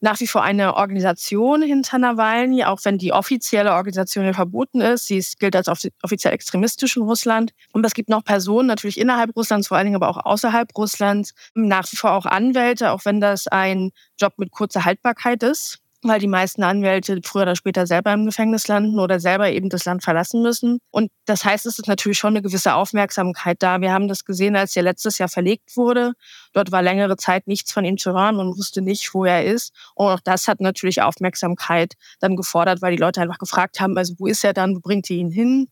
nach 0.00 0.20
wie 0.20 0.26
vor 0.26 0.42
eine 0.42 0.74
Organisation 0.74 1.62
hinter 1.62 1.98
Nawalny, 1.98 2.64
auch 2.64 2.80
wenn 2.84 2.98
die 2.98 3.12
offizielle 3.12 3.72
Organisation 3.72 4.32
verboten 4.34 4.80
ist. 4.80 5.06
Sie 5.06 5.24
gilt 5.38 5.56
als 5.56 5.68
offiziell 5.68 6.34
extremistisch 6.34 6.96
in 6.96 7.02
Russland. 7.02 7.52
Und 7.72 7.84
es 7.84 7.94
gibt 7.94 8.08
noch 8.08 8.24
Personen, 8.24 8.68
natürlich 8.68 8.98
innerhalb 9.00 9.34
Russlands, 9.36 9.68
vor 9.68 9.76
allen 9.76 9.86
Dingen 9.86 9.96
aber 9.96 10.08
auch 10.08 10.24
außerhalb 10.24 10.76
Russlands, 10.76 11.34
nach 11.54 11.90
wie 11.90 11.96
vor 11.96 12.12
auch 12.12 12.26
Anwälte, 12.26 12.92
auch 12.92 13.04
wenn 13.04 13.20
das 13.20 13.46
ein 13.46 13.90
Job 14.18 14.34
mit 14.36 14.50
kurzer 14.50 14.84
Haltbarkeit 14.84 15.42
ist 15.42 15.80
weil 16.02 16.20
die 16.20 16.28
meisten 16.28 16.62
Anwälte 16.62 17.20
früher 17.24 17.42
oder 17.42 17.56
später 17.56 17.86
selber 17.86 18.12
im 18.12 18.26
Gefängnis 18.26 18.68
landen 18.68 18.98
oder 18.98 19.20
selber 19.20 19.50
eben 19.50 19.68
das 19.68 19.84
Land 19.84 20.04
verlassen 20.04 20.42
müssen. 20.42 20.78
Und 20.90 21.10
das 21.24 21.44
heißt, 21.44 21.66
es 21.66 21.78
ist 21.78 21.88
natürlich 21.88 22.18
schon 22.18 22.34
eine 22.34 22.42
gewisse 22.42 22.74
Aufmerksamkeit 22.74 23.62
da. 23.62 23.80
Wir 23.80 23.92
haben 23.92 24.08
das 24.08 24.24
gesehen, 24.24 24.56
als 24.56 24.76
er 24.76 24.82
letztes 24.82 25.18
Jahr 25.18 25.28
verlegt 25.28 25.76
wurde. 25.76 26.12
Dort 26.52 26.72
war 26.72 26.82
längere 26.82 27.16
Zeit 27.16 27.46
nichts 27.46 27.72
von 27.72 27.84
ihm 27.84 27.98
zu 27.98 28.12
hören. 28.12 28.36
Man 28.36 28.56
wusste 28.56 28.82
nicht, 28.82 29.14
wo 29.14 29.24
er 29.24 29.44
ist. 29.44 29.72
Und 29.94 30.08
auch 30.08 30.20
das 30.20 30.48
hat 30.48 30.60
natürlich 30.60 31.02
Aufmerksamkeit 31.02 31.94
dann 32.20 32.36
gefordert, 32.36 32.82
weil 32.82 32.92
die 32.94 33.02
Leute 33.02 33.20
einfach 33.20 33.38
gefragt 33.38 33.80
haben, 33.80 33.96
also 33.96 34.14
wo 34.18 34.26
ist 34.26 34.44
er 34.44 34.52
dann, 34.52 34.76
wo 34.76 34.80
bringt 34.80 35.10
ihr 35.10 35.16
ihn 35.18 35.30
hin? 35.30 35.68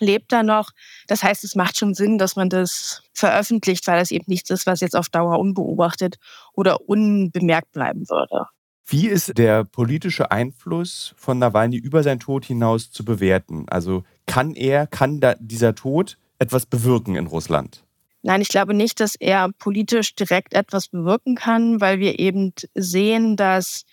lebt 0.00 0.32
er 0.32 0.42
noch. 0.42 0.70
Das 1.06 1.22
heißt, 1.22 1.44
es 1.44 1.54
macht 1.54 1.78
schon 1.78 1.94
Sinn, 1.94 2.18
dass 2.18 2.36
man 2.36 2.48
das 2.48 3.02
veröffentlicht, 3.14 3.86
weil 3.86 4.00
es 4.00 4.10
eben 4.10 4.24
nichts 4.26 4.50
ist, 4.50 4.66
was 4.66 4.80
jetzt 4.80 4.96
auf 4.96 5.08
Dauer 5.08 5.38
unbeobachtet 5.38 6.16
oder 6.54 6.88
unbemerkt 6.88 7.72
bleiben 7.72 8.08
würde. 8.08 8.46
Wie 8.86 9.06
ist 9.06 9.38
der 9.38 9.64
politische 9.64 10.30
Einfluss 10.30 11.14
von 11.16 11.38
Nawalny 11.38 11.76
über 11.76 12.02
seinen 12.02 12.20
Tod 12.20 12.44
hinaus 12.44 12.90
zu 12.90 13.04
bewerten? 13.04 13.66
Also 13.68 14.04
kann 14.26 14.54
er, 14.54 14.86
kann 14.86 15.20
da 15.20 15.34
dieser 15.38 15.74
Tod 15.74 16.18
etwas 16.38 16.66
bewirken 16.66 17.14
in 17.14 17.26
Russland? 17.26 17.84
Nein, 18.22 18.40
ich 18.40 18.48
glaube 18.48 18.74
nicht, 18.74 19.00
dass 19.00 19.14
er 19.16 19.50
politisch 19.58 20.14
direkt 20.14 20.54
etwas 20.54 20.88
bewirken 20.88 21.34
kann, 21.34 21.80
weil 21.80 21.98
wir 21.98 22.18
eben 22.18 22.52
sehen, 22.74 23.36
dass 23.36 23.84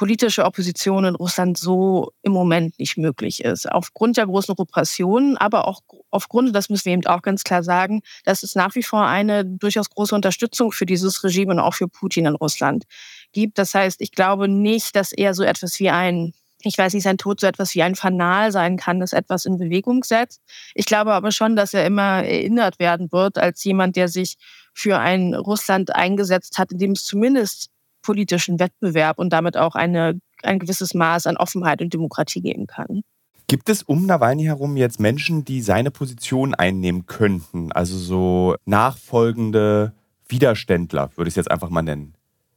politische 0.00 0.46
Opposition 0.46 1.04
in 1.04 1.14
Russland 1.14 1.58
so 1.58 2.12
im 2.22 2.32
Moment 2.32 2.78
nicht 2.78 2.96
möglich 2.96 3.44
ist. 3.44 3.70
Aufgrund 3.70 4.16
der 4.16 4.26
großen 4.26 4.54
Repressionen, 4.54 5.36
aber 5.36 5.68
auch 5.68 5.82
aufgrund, 6.10 6.56
das 6.56 6.70
müssen 6.70 6.86
wir 6.86 6.94
eben 6.94 7.06
auch 7.06 7.20
ganz 7.20 7.44
klar 7.44 7.62
sagen, 7.62 8.00
dass 8.24 8.42
es 8.42 8.54
nach 8.54 8.74
wie 8.74 8.82
vor 8.82 9.06
eine 9.06 9.44
durchaus 9.44 9.90
große 9.90 10.14
Unterstützung 10.14 10.72
für 10.72 10.86
dieses 10.86 11.22
Regime 11.22 11.52
und 11.52 11.60
auch 11.60 11.74
für 11.74 11.86
Putin 11.86 12.24
in 12.24 12.34
Russland 12.34 12.84
gibt. 13.32 13.58
Das 13.58 13.74
heißt, 13.74 14.00
ich 14.00 14.12
glaube 14.12 14.48
nicht, 14.48 14.96
dass 14.96 15.12
er 15.12 15.34
so 15.34 15.42
etwas 15.42 15.78
wie 15.80 15.90
ein 15.90 16.32
ich 16.62 16.76
weiß 16.76 16.94
nicht, 16.94 17.04
sein 17.04 17.18
Tod 17.18 17.40
so 17.40 17.46
etwas 17.46 17.74
wie 17.74 17.82
ein 17.82 17.94
Fanal 17.94 18.52
sein 18.52 18.76
kann, 18.76 19.00
das 19.00 19.12
etwas 19.12 19.46
in 19.46 19.58
Bewegung 19.58 20.04
setzt. 20.04 20.42
Ich 20.74 20.86
glaube 20.86 21.12
aber 21.14 21.32
schon, 21.32 21.56
dass 21.56 21.74
er 21.74 21.86
immer 21.86 22.22
erinnert 22.22 22.78
werden 22.78 23.10
wird 23.12 23.38
als 23.38 23.64
jemand, 23.64 23.96
der 23.96 24.08
sich 24.08 24.36
für 24.74 24.98
ein 24.98 25.34
Russland 25.34 25.94
eingesetzt 25.94 26.58
hat, 26.58 26.72
in 26.72 26.78
dem 26.78 26.92
es 26.92 27.04
zumindest 27.04 27.70
politischen 28.02 28.58
Wettbewerb 28.58 29.18
und 29.18 29.32
damit 29.32 29.56
auch 29.56 29.74
eine, 29.74 30.20
ein 30.42 30.58
gewisses 30.58 30.94
Maß 30.94 31.26
an 31.26 31.36
Offenheit 31.36 31.82
und 31.82 31.92
Demokratie 31.92 32.40
geben 32.40 32.66
kann. 32.66 33.02
Gibt 33.46 33.68
es 33.68 33.82
um 33.82 34.06
Nawalny 34.06 34.44
herum 34.44 34.76
jetzt 34.76 35.00
Menschen, 35.00 35.44
die 35.44 35.60
seine 35.60 35.90
Position 35.90 36.54
einnehmen 36.54 37.06
könnten? 37.06 37.72
Also 37.72 37.98
so 37.98 38.54
nachfolgende 38.64 39.92
Widerständler, 40.28 41.10
würde 41.16 41.28
ich 41.28 41.32
es 41.32 41.36
jetzt 41.36 41.50
einfach 41.50 41.68
mal 41.68 41.82
nennen? 41.82 42.14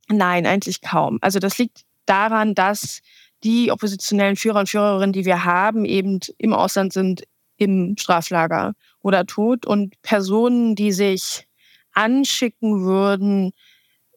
Nein, 0.10 0.46
eigentlich 0.46 0.82
kaum. 0.82 1.18
Also 1.22 1.40
das 1.40 1.58
liegt 1.58 1.82
daran, 2.06 2.56
dass 2.56 3.02
die 3.44 3.72
oppositionellen 3.72 4.36
Führer 4.36 4.60
und 4.60 4.70
Führerinnen, 4.70 5.14
die 5.14 5.26
wir 5.26 5.46
haben, 5.46 5.86
eben 5.86 6.20
im 6.38 6.54
Ausland 6.54 6.94
sind, 6.94 7.24
im 7.58 7.96
Straflager 7.98 8.74
oder 9.02 9.26
tot 9.26 9.66
und 9.66 10.02
Personen, 10.02 10.76
die 10.76 10.92
sich 10.92 11.48
anschicken 11.94 12.84
würden, 12.84 13.52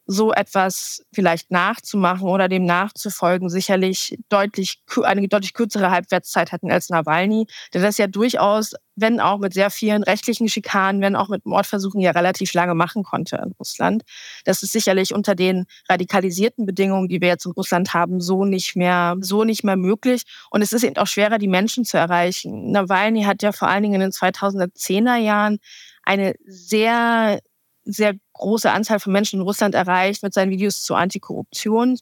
so 0.09 0.31
etwas 0.31 1.03
vielleicht 1.13 1.51
nachzumachen 1.51 2.27
oder 2.27 2.47
dem 2.47 2.63
nachzufolgen, 2.63 3.49
sicherlich 3.49 4.17
deutlich, 4.29 4.81
eine 5.03 5.27
deutlich 5.27 5.53
kürzere 5.53 5.91
Halbwertszeit 5.91 6.53
hatten 6.53 6.71
als 6.71 6.89
Nawalny, 6.89 7.45
der 7.73 7.81
das 7.81 7.97
ja 7.97 8.07
durchaus, 8.07 8.73
wenn 8.95 9.19
auch 9.19 9.37
mit 9.37 9.53
sehr 9.53 9.69
vielen 9.69 10.03
rechtlichen 10.03 10.47
Schikanen, 10.47 11.01
wenn 11.01 11.17
auch 11.17 11.27
mit 11.27 11.45
Mordversuchen 11.45 11.99
ja 11.99 12.11
relativ 12.11 12.53
lange 12.53 12.73
machen 12.73 13.03
konnte 13.03 13.35
in 13.35 13.51
Russland. 13.59 14.03
Das 14.45 14.63
ist 14.63 14.71
sicherlich 14.71 15.13
unter 15.13 15.35
den 15.35 15.65
radikalisierten 15.89 16.65
Bedingungen, 16.65 17.09
die 17.09 17.19
wir 17.19 17.27
jetzt 17.27 17.45
in 17.45 17.51
Russland 17.51 17.93
haben, 17.93 18.21
so 18.21 18.45
nicht 18.45 18.77
mehr, 18.77 19.17
so 19.19 19.43
nicht 19.43 19.65
mehr 19.65 19.75
möglich. 19.75 20.23
Und 20.49 20.61
es 20.61 20.71
ist 20.71 20.83
eben 20.83 20.95
auch 20.97 21.07
schwerer, 21.07 21.37
die 21.37 21.49
Menschen 21.49 21.83
zu 21.83 21.97
erreichen. 21.97 22.71
Nawalny 22.71 23.23
hat 23.23 23.43
ja 23.43 23.51
vor 23.51 23.67
allen 23.67 23.83
Dingen 23.83 23.95
in 23.95 24.01
den 24.01 24.11
2010er 24.11 25.17
Jahren 25.17 25.59
eine 26.03 26.35
sehr 26.45 27.39
sehr 27.87 28.15
große 28.37 28.71
Anzahl 28.71 28.99
von 28.99 29.13
Menschen 29.13 29.39
in 29.39 29.45
Russland 29.45 29.75
erreicht 29.75 30.23
mit 30.23 30.33
seinen 30.33 30.51
Videos 30.51 30.83
zur 30.83 30.97
Antikorruption 30.97 31.97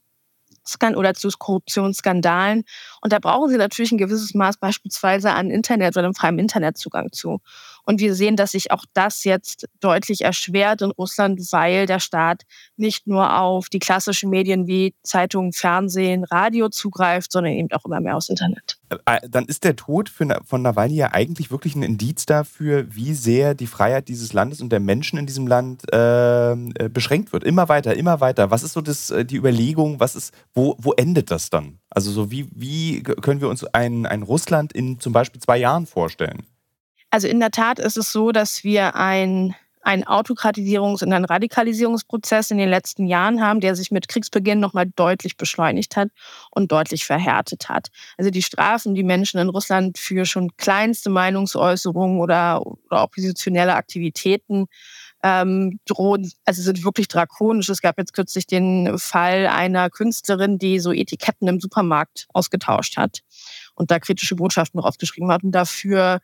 oder 0.95 1.13
zu 1.13 1.29
Korruptionsskandalen. 1.37 2.63
Und 3.01 3.13
da 3.13 3.19
brauchen 3.19 3.49
sie 3.49 3.57
natürlich 3.57 3.91
ein 3.91 3.97
gewisses 3.97 4.33
Maß 4.33 4.57
beispielsweise 4.57 5.31
an 5.31 5.51
Internet 5.51 5.95
oder 5.95 6.05
einem 6.05 6.15
freien 6.15 6.39
Internetzugang 6.39 7.11
zu. 7.11 7.39
Und 7.85 7.99
wir 7.99 8.15
sehen, 8.15 8.35
dass 8.35 8.51
sich 8.51 8.71
auch 8.71 8.83
das 8.93 9.23
jetzt 9.23 9.67
deutlich 9.79 10.21
erschwert 10.21 10.81
in 10.81 10.91
Russland, 10.91 11.39
weil 11.51 11.85
der 11.85 11.99
Staat 11.99 12.43
nicht 12.77 13.07
nur 13.07 13.39
auf 13.39 13.69
die 13.69 13.79
klassischen 13.79 14.29
Medien 14.29 14.67
wie 14.67 14.93
Zeitungen, 15.03 15.53
Fernsehen, 15.53 16.23
Radio 16.25 16.69
zugreift, 16.69 17.31
sondern 17.31 17.53
eben 17.53 17.71
auch 17.71 17.85
immer 17.85 18.01
mehr 18.01 18.17
aufs 18.17 18.29
Internet. 18.29 18.77
Äh, 18.89 18.97
äh, 19.05 19.29
dann 19.29 19.45
ist 19.45 19.63
der 19.63 19.75
Tod 19.75 20.09
von 20.09 20.61
Nawalny 20.61 20.95
ja 20.95 21.13
eigentlich 21.13 21.51
wirklich 21.51 21.75
ein 21.75 21.83
Indiz 21.83 22.25
dafür, 22.25 22.85
wie 22.89 23.13
sehr 23.13 23.53
die 23.53 23.67
Freiheit 23.67 24.07
dieses 24.07 24.33
Landes 24.33 24.61
und 24.61 24.71
der 24.71 24.79
Menschen 24.79 25.17
in 25.17 25.25
diesem 25.25 25.47
Land 25.47 25.83
ähm, 25.91 26.73
äh, 26.75 26.89
beschränkt 26.89 27.33
wird. 27.33 27.43
Immer 27.43 27.69
weiter, 27.69 27.95
immer 27.95 28.19
weiter. 28.19 28.51
Was 28.51 28.63
ist 28.63 28.73
so 28.73 28.81
das, 28.81 29.09
äh, 29.11 29.25
die 29.25 29.37
Überlegung, 29.37 29.99
was 29.99 30.15
ist, 30.15 30.33
wo, 30.53 30.75
wo 30.79 30.93
endet 30.93 31.31
das 31.31 31.49
dann? 31.49 31.79
Also 31.89 32.11
so 32.11 32.31
wie, 32.31 32.47
wie 32.51 33.03
können 33.03 33.41
wir 33.41 33.49
uns 33.49 33.63
ein, 33.65 34.05
ein 34.05 34.23
Russland 34.23 34.73
in 34.73 34.99
zum 34.99 35.13
Beispiel 35.13 35.41
zwei 35.41 35.57
Jahren 35.57 35.85
vorstellen? 35.85 36.45
Also 37.15 37.29
in 37.29 37.39
der 37.39 37.51
Tat 37.51 37.79
ist 37.79 37.95
es 37.95 38.11
so, 38.11 38.33
dass 38.33 38.65
wir 38.65 38.97
ein 38.97 39.55
einen 39.83 40.03
Autokratisierungs- 40.03 41.03
und 41.03 41.13
einen 41.13 41.25
Radikalisierungsprozess 41.25 42.49
in 42.49 42.57
den 42.57 42.69
letzten 42.69 43.05
Jahren 43.05 43.39
haben, 43.39 43.59
der 43.59 43.75
sich 43.75 43.91
mit 43.91 44.07
Kriegsbeginn 44.07 44.59
nochmal 44.59 44.87
deutlich 44.95 45.37
beschleunigt 45.37 45.95
hat 45.95 46.09
und 46.49 46.71
deutlich 46.71 47.05
verhärtet 47.05 47.69
hat. 47.69 47.89
Also 48.17 48.31
die 48.31 48.41
Strafen, 48.41 48.95
die 48.95 49.03
Menschen 49.03 49.39
in 49.39 49.47
Russland 49.47 49.99
für 49.99 50.25
schon 50.25 50.57
kleinste 50.57 51.11
Meinungsäußerungen 51.11 52.19
oder, 52.19 52.65
oder 52.65 53.03
oppositionelle 53.03 53.75
Aktivitäten 53.75 54.65
ähm, 55.21 55.79
drohen, 55.85 56.31
also 56.45 56.63
sind 56.63 56.83
wirklich 56.83 57.07
drakonisch. 57.07 57.69
Es 57.69 57.81
gab 57.81 57.99
jetzt 57.99 58.13
kürzlich 58.13 58.47
den 58.47 58.97
Fall 58.97 59.45
einer 59.45 59.91
Künstlerin, 59.91 60.57
die 60.57 60.79
so 60.79 60.91
Etiketten 60.91 61.47
im 61.47 61.59
Supermarkt 61.59 62.27
ausgetauscht 62.33 62.97
hat 62.97 63.19
und 63.75 63.91
da 63.91 63.99
kritische 63.99 64.35
Botschaften 64.35 64.81
draufgeschrieben 64.81 65.31
hat 65.31 65.43
und 65.43 65.51
dafür 65.51 66.21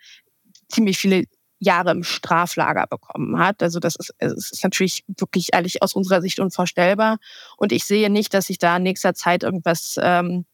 ziemlich 0.72 0.98
viele 0.98 1.26
Jahre 1.60 1.92
im 1.92 2.04
Straflager 2.04 2.88
bekommen 2.88 3.38
hat. 3.38 3.62
Also 3.62 3.80
das 3.80 3.96
ist, 3.96 4.14
es 4.18 4.52
ist 4.52 4.64
natürlich 4.64 5.04
wirklich 5.08 5.50
ehrlich 5.54 5.84
aus 5.84 5.94
unserer 5.94 6.22
Sicht 6.22 6.40
unvorstellbar. 6.40 7.18
Und 7.56 7.72
ich 7.72 7.86
sehe 7.86 8.10
nicht, 8.10 8.34
dass 8.34 8.48
sich 8.48 8.58
da 8.58 8.78
in 8.78 8.84
nächster 8.84 9.14
Zeit 9.14 9.44
irgendwas 9.44 9.96
ähm, 10.02 10.46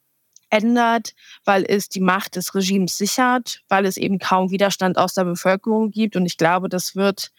ändert, 0.50 1.14
weil 1.46 1.66
es 1.68 1.90
die 1.90 2.02
Macht 2.02 2.36
des 2.36 2.54
Regimes 2.56 2.98
sichert, 2.98 3.62
weil 3.70 3.86
es 3.86 3.98
eben 3.98 4.20
kaum 4.20 4.52
Widerstand 4.52 4.98
aus 4.98 5.14
der 5.14 5.24
Bevölkerung 5.24 5.92
gibt. 5.92 6.18
Und 6.18 6.26
ich 6.26 6.38
glaube, 6.38 6.68
das 6.68 6.96
wird 6.96 7.32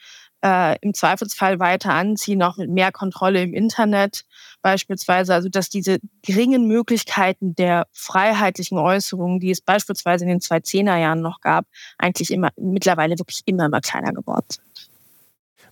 äh, 0.42 0.78
im 0.80 0.94
Zweifelsfall 0.94 1.58
weiter 1.58 1.92
anziehen, 1.92 2.42
auch 2.42 2.56
mit 2.56 2.70
mehr 2.70 2.92
Kontrolle 2.92 3.42
im 3.42 3.54
Internet 3.54 4.24
beispielsweise. 4.62 5.34
Also 5.34 5.48
dass 5.48 5.68
diese 5.68 5.98
geringen 6.22 6.66
Möglichkeiten 6.66 7.54
der 7.54 7.86
freiheitlichen 7.92 8.78
Äußerungen, 8.78 9.40
die 9.40 9.50
es 9.50 9.60
beispielsweise 9.60 10.24
in 10.24 10.30
den 10.30 10.40
2010er 10.40 10.96
Jahren 10.96 11.20
noch 11.20 11.40
gab, 11.40 11.66
eigentlich 11.98 12.30
immer 12.30 12.50
mittlerweile 12.56 13.18
wirklich 13.18 13.42
immer, 13.46 13.66
immer 13.66 13.80
kleiner 13.80 14.12
geworden 14.12 14.46
sind. 14.48 14.90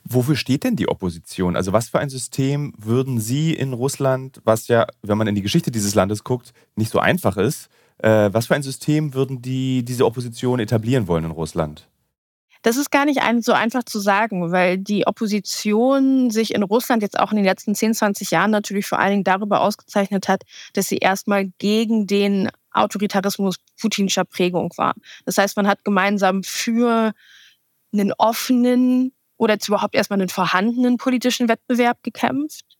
Wofür 0.08 0.36
steht 0.36 0.62
denn 0.62 0.76
die 0.76 0.88
Opposition? 0.88 1.56
Also 1.56 1.72
was 1.72 1.88
für 1.88 1.98
ein 1.98 2.10
System 2.10 2.72
würden 2.78 3.18
Sie 3.18 3.52
in 3.52 3.72
Russland, 3.72 4.40
was 4.44 4.68
ja, 4.68 4.86
wenn 5.02 5.18
man 5.18 5.26
in 5.26 5.34
die 5.34 5.42
Geschichte 5.42 5.72
dieses 5.72 5.96
Landes 5.96 6.22
guckt, 6.22 6.52
nicht 6.76 6.92
so 6.92 7.00
einfach 7.00 7.36
ist, 7.36 7.68
äh, 7.98 8.30
was 8.32 8.46
für 8.46 8.54
ein 8.54 8.62
System 8.62 9.14
würden 9.14 9.42
die 9.42 9.84
diese 9.84 10.06
Opposition 10.06 10.60
etablieren 10.60 11.08
wollen 11.08 11.24
in 11.24 11.32
Russland? 11.32 11.88
Das 12.66 12.76
ist 12.76 12.90
gar 12.90 13.04
nicht 13.04 13.20
so 13.42 13.52
einfach 13.52 13.84
zu 13.84 14.00
sagen, 14.00 14.50
weil 14.50 14.76
die 14.76 15.06
Opposition 15.06 16.32
sich 16.32 16.52
in 16.52 16.64
Russland 16.64 17.00
jetzt 17.00 17.16
auch 17.16 17.30
in 17.30 17.36
den 17.36 17.44
letzten 17.44 17.76
10, 17.76 17.94
20 17.94 18.32
Jahren 18.32 18.50
natürlich 18.50 18.88
vor 18.88 18.98
allen 18.98 19.12
Dingen 19.12 19.22
darüber 19.22 19.60
ausgezeichnet 19.60 20.26
hat, 20.26 20.42
dass 20.72 20.88
sie 20.88 20.96
erstmal 20.96 21.46
gegen 21.58 22.08
den 22.08 22.50
Autoritarismus 22.72 23.58
putinscher 23.80 24.24
Prägung 24.24 24.72
war. 24.76 24.94
Das 25.24 25.38
heißt, 25.38 25.56
man 25.56 25.68
hat 25.68 25.84
gemeinsam 25.84 26.42
für 26.42 27.12
einen 27.92 28.12
offenen 28.18 29.12
oder 29.36 29.54
jetzt 29.54 29.68
überhaupt 29.68 29.94
erstmal 29.94 30.18
einen 30.18 30.28
vorhandenen 30.28 30.96
politischen 30.96 31.48
Wettbewerb 31.48 32.02
gekämpft 32.02 32.75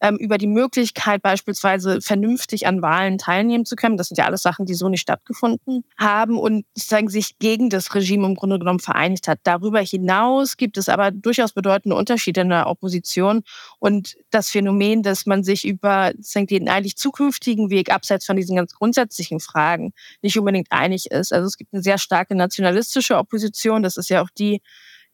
ähm, 0.00 0.16
über 0.16 0.38
die 0.38 0.46
Möglichkeit 0.46 1.22
beispielsweise 1.22 2.00
vernünftig 2.00 2.66
an 2.66 2.82
Wahlen 2.82 3.18
teilnehmen 3.18 3.64
zu 3.64 3.76
können. 3.76 3.96
Das 3.96 4.08
sind 4.08 4.18
ja 4.18 4.26
alles 4.26 4.42
Sachen, 4.42 4.66
die 4.66 4.74
so 4.74 4.88
nicht 4.88 5.00
stattgefunden 5.00 5.84
haben 5.96 6.38
und 6.38 6.64
sozusagen 6.74 7.08
sich 7.08 7.38
gegen 7.38 7.70
das 7.70 7.94
Regime 7.94 8.26
im 8.26 8.34
Grunde 8.34 8.58
genommen 8.58 8.80
vereinigt 8.80 9.28
hat. 9.28 9.40
Darüber 9.42 9.80
hinaus 9.80 10.56
gibt 10.56 10.76
es 10.76 10.88
aber 10.88 11.10
durchaus 11.10 11.52
bedeutende 11.52 11.96
Unterschiede 11.96 12.42
in 12.42 12.48
der 12.50 12.68
Opposition 12.68 13.42
und 13.78 14.16
das 14.30 14.50
Phänomen, 14.50 15.02
dass 15.02 15.26
man 15.26 15.42
sich 15.42 15.66
über 15.66 16.12
den 16.14 16.68
eigentlich 16.68 16.96
zukünftigen 16.96 17.70
Weg 17.70 17.92
abseits 17.92 18.26
von 18.26 18.36
diesen 18.36 18.56
ganz 18.56 18.74
grundsätzlichen 18.74 19.40
Fragen 19.40 19.92
nicht 20.22 20.38
unbedingt 20.38 20.68
einig 20.70 21.10
ist. 21.10 21.32
Also 21.32 21.46
es 21.46 21.56
gibt 21.56 21.72
eine 21.72 21.82
sehr 21.82 21.98
starke 21.98 22.34
nationalistische 22.34 23.16
Opposition. 23.16 23.82
Das 23.82 23.96
ist 23.96 24.10
ja 24.10 24.22
auch 24.22 24.30
die, 24.30 24.60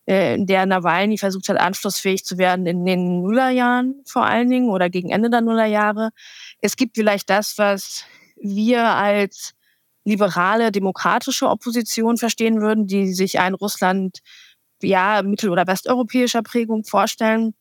in 0.07 0.47
der 0.47 0.67
Nawalny 0.67 1.17
versucht 1.17 1.49
hat, 1.49 1.59
anschlussfähig 1.59 2.25
zu 2.25 2.37
werden 2.37 2.67
in 2.67 2.85
den 2.85 3.23
Nullerjahren 3.23 4.03
vor 4.05 4.27
allen 4.27 4.51
Dingen 4.51 4.69
oder 4.69 4.91
gegen 4.91 5.11
Ende 5.11 5.31
der 5.31 5.41
Nullerjahre. 5.41 6.11
Es 6.61 6.77
gibt 6.77 6.97
vielleicht 6.97 7.31
das, 7.31 7.57
was 7.57 8.05
wir 8.37 8.85
als 8.85 9.55
liberale, 10.05 10.71
demokratische 10.71 11.49
Opposition 11.49 12.19
verstehen 12.19 12.61
würden, 12.61 12.87
die 12.87 13.15
sich 13.15 13.41
ein 13.41 13.55
Russland 13.55 14.19
ja 14.83 15.23
mittel- 15.23 15.51
oder 15.51 15.67
westeuropäischer 15.67 16.43
Prägung 16.43 16.85
vorstellen 16.85 17.55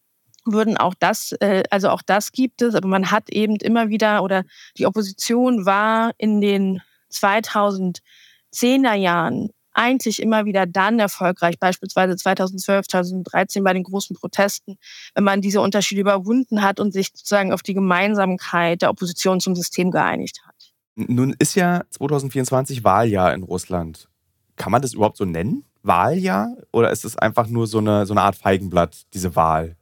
würden. 0.46 0.78
Auch 0.78 0.94
das, 0.94 1.32
äh, 1.40 1.64
also 1.70 1.90
auch 1.90 2.02
das 2.02 2.34
gibt 2.34 2.62
es, 2.62 2.76
aber 2.76 2.88
man 2.90 3.12
hat 3.12 3.30
eben 3.30 3.56
immer 3.58 3.88
wieder 3.90 4.24
oder 4.24 4.44
die 4.78 4.86
Opposition 4.86 5.66
war 5.66 6.12
in 6.18 6.42
den 6.42 6.82
2010er 7.10 8.94
Jahren 8.96 9.50
eigentlich 9.74 10.22
immer 10.22 10.46
wieder 10.46 10.66
dann 10.66 11.00
erfolgreich, 11.00 11.60
beispielsweise 11.60 12.16
2012, 12.16 12.88
2013 12.88 13.64
bei 13.64 13.74
den 13.74 13.84
großen 13.84 14.16
Protesten, 14.16 14.78
wenn 15.16 15.24
man 15.24 15.42
diese 15.42 15.62
Unterschiede 15.62 16.02
überwunden 16.02 16.62
hat 16.62 16.80
und 16.80 16.94
sich 16.94 17.10
sozusagen 17.14 17.52
auf 17.52 17.62
die 17.62 17.74
Gemeinsamkeit 17.74 18.82
der 18.82 18.90
Opposition 18.90 19.40
zum 19.40 19.56
System 19.56 19.92
geeinigt 19.92 20.42
hat. 20.46 20.74
Nun 20.96 21.36
ist 21.40 21.56
ja 21.56 21.84
2024 21.90 22.84
Wahljahr 22.84 23.34
in 23.34 23.44
Russland. 23.44 24.10
Kann 24.56 24.72
man 24.72 24.82
das 24.82 24.94
überhaupt 24.94 25.18
so 25.18 25.26
nennen? 25.26 25.66
Wahljahr 25.82 26.56
oder 26.72 26.92
ist 26.92 27.04
es 27.04 27.18
einfach 27.18 27.48
nur 27.48 27.68
so 27.68 27.80
eine, 27.80 28.06
so 28.06 28.14
eine 28.14 28.22
Art 28.22 28.36
Feigenblatt, 28.36 29.02
diese 29.14 29.36
Wahl? 29.36 29.76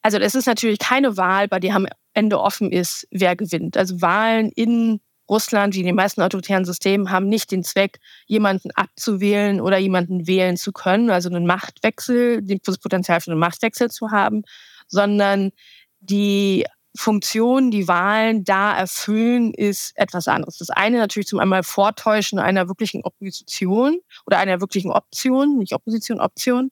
Also 0.00 0.18
das 0.18 0.34
ist 0.34 0.46
natürlich 0.46 0.78
keine 0.78 1.16
Wahl, 1.16 1.46
bei 1.48 1.60
der 1.60 1.76
am 1.76 1.86
Ende 2.12 2.40
offen 2.40 2.72
ist, 2.72 3.06
wer 3.10 3.36
gewinnt. 3.36 3.76
Also 3.76 4.00
Wahlen 4.02 4.50
in 4.50 5.00
Russland, 5.32 5.74
wie 5.74 5.82
den 5.82 5.94
meisten 5.94 6.20
autoritären 6.20 6.66
Systemen, 6.66 7.10
haben 7.10 7.26
nicht 7.26 7.50
den 7.50 7.64
Zweck, 7.64 7.98
jemanden 8.26 8.70
abzuwählen 8.72 9.62
oder 9.62 9.78
jemanden 9.78 10.26
wählen 10.26 10.58
zu 10.58 10.72
können, 10.72 11.08
also 11.08 11.30
einen 11.30 11.46
Machtwechsel, 11.46 12.42
das 12.42 12.78
Potenzial 12.78 13.20
für 13.22 13.30
einen 13.30 13.40
Machtwechsel 13.40 13.90
zu 13.90 14.10
haben, 14.10 14.42
sondern 14.88 15.50
die 16.00 16.66
Funktion, 16.94 17.70
die 17.70 17.88
Wahlen 17.88 18.44
da 18.44 18.76
erfüllen, 18.76 19.54
ist 19.54 19.96
etwas 19.96 20.28
anderes. 20.28 20.58
Das 20.58 20.68
eine 20.68 20.98
natürlich 20.98 21.26
zum 21.26 21.38
einmal 21.38 21.62
Vortäuschen 21.62 22.38
einer 22.38 22.68
wirklichen 22.68 23.02
Opposition 23.02 23.98
oder 24.26 24.38
einer 24.38 24.60
wirklichen 24.60 24.90
Option, 24.90 25.56
nicht 25.56 25.72
Opposition, 25.72 26.20
Option. 26.20 26.70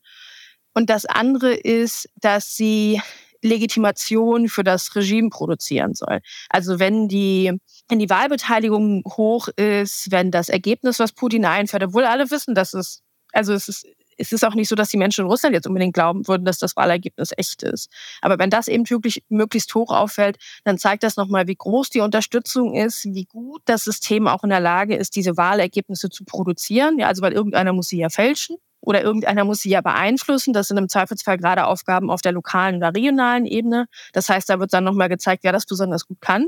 Und 0.74 0.90
das 0.90 1.06
andere 1.06 1.54
ist, 1.54 2.10
dass 2.16 2.54
sie 2.54 3.00
Legitimation 3.42 4.48
für 4.48 4.64
das 4.64 4.94
Regime 4.94 5.30
produzieren 5.30 5.94
soll. 5.94 6.20
Also 6.48 6.78
wenn 6.78 7.08
die, 7.08 7.52
wenn 7.88 7.98
die 7.98 8.10
Wahlbeteiligung 8.10 9.02
hoch 9.06 9.48
ist, 9.56 10.10
wenn 10.10 10.30
das 10.30 10.48
Ergebnis, 10.48 10.98
was 10.98 11.12
Putin 11.12 11.44
einfährt, 11.44 11.82
obwohl 11.82 12.04
alle 12.04 12.30
wissen, 12.30 12.54
dass 12.54 12.74
es, 12.74 13.02
also 13.32 13.52
es 13.52 13.68
ist 13.68 13.86
es 14.20 14.32
ist 14.32 14.44
auch 14.44 14.54
nicht 14.54 14.68
so, 14.68 14.76
dass 14.76 14.90
die 14.90 14.98
Menschen 14.98 15.22
in 15.22 15.30
Russland 15.30 15.54
jetzt 15.54 15.66
unbedingt 15.66 15.94
glauben 15.94 16.28
würden, 16.28 16.44
dass 16.44 16.58
das 16.58 16.76
Wahlergebnis 16.76 17.30
echt 17.36 17.62
ist. 17.62 17.90
Aber 18.20 18.38
wenn 18.38 18.50
das 18.50 18.68
eben 18.68 18.88
wirklich 18.88 19.24
möglichst 19.30 19.74
hoch 19.74 19.90
auffällt, 19.90 20.36
dann 20.64 20.78
zeigt 20.78 21.02
das 21.02 21.16
nochmal, 21.16 21.46
wie 21.46 21.54
groß 21.54 21.88
die 21.88 22.00
Unterstützung 22.00 22.74
ist, 22.74 23.06
wie 23.06 23.24
gut 23.24 23.62
das 23.64 23.84
System 23.84 24.28
auch 24.28 24.44
in 24.44 24.50
der 24.50 24.60
Lage 24.60 24.94
ist, 24.94 25.16
diese 25.16 25.36
Wahlergebnisse 25.36 26.10
zu 26.10 26.24
produzieren. 26.24 26.98
Ja, 26.98 27.08
also 27.08 27.22
weil 27.22 27.32
irgendeiner 27.32 27.72
muss 27.72 27.88
sie 27.88 27.98
ja 27.98 28.10
fälschen 28.10 28.56
oder 28.80 29.02
irgendeiner 29.02 29.44
muss 29.44 29.60
sie 29.60 29.70
ja 29.70 29.80
beeinflussen. 29.80 30.52
Das 30.52 30.68
sind 30.68 30.76
im 30.76 30.88
Zweifelsfall 30.88 31.38
gerade 31.38 31.66
Aufgaben 31.66 32.10
auf 32.10 32.22
der 32.22 32.32
lokalen 32.32 32.76
oder 32.76 32.94
regionalen 32.94 33.46
Ebene. 33.46 33.86
Das 34.12 34.28
heißt, 34.28 34.48
da 34.48 34.58
wird 34.58 34.72
dann 34.72 34.84
nochmal 34.84 35.08
gezeigt, 35.08 35.44
wer 35.44 35.52
das 35.52 35.66
besonders 35.66 36.06
gut 36.06 36.20
kann 36.20 36.46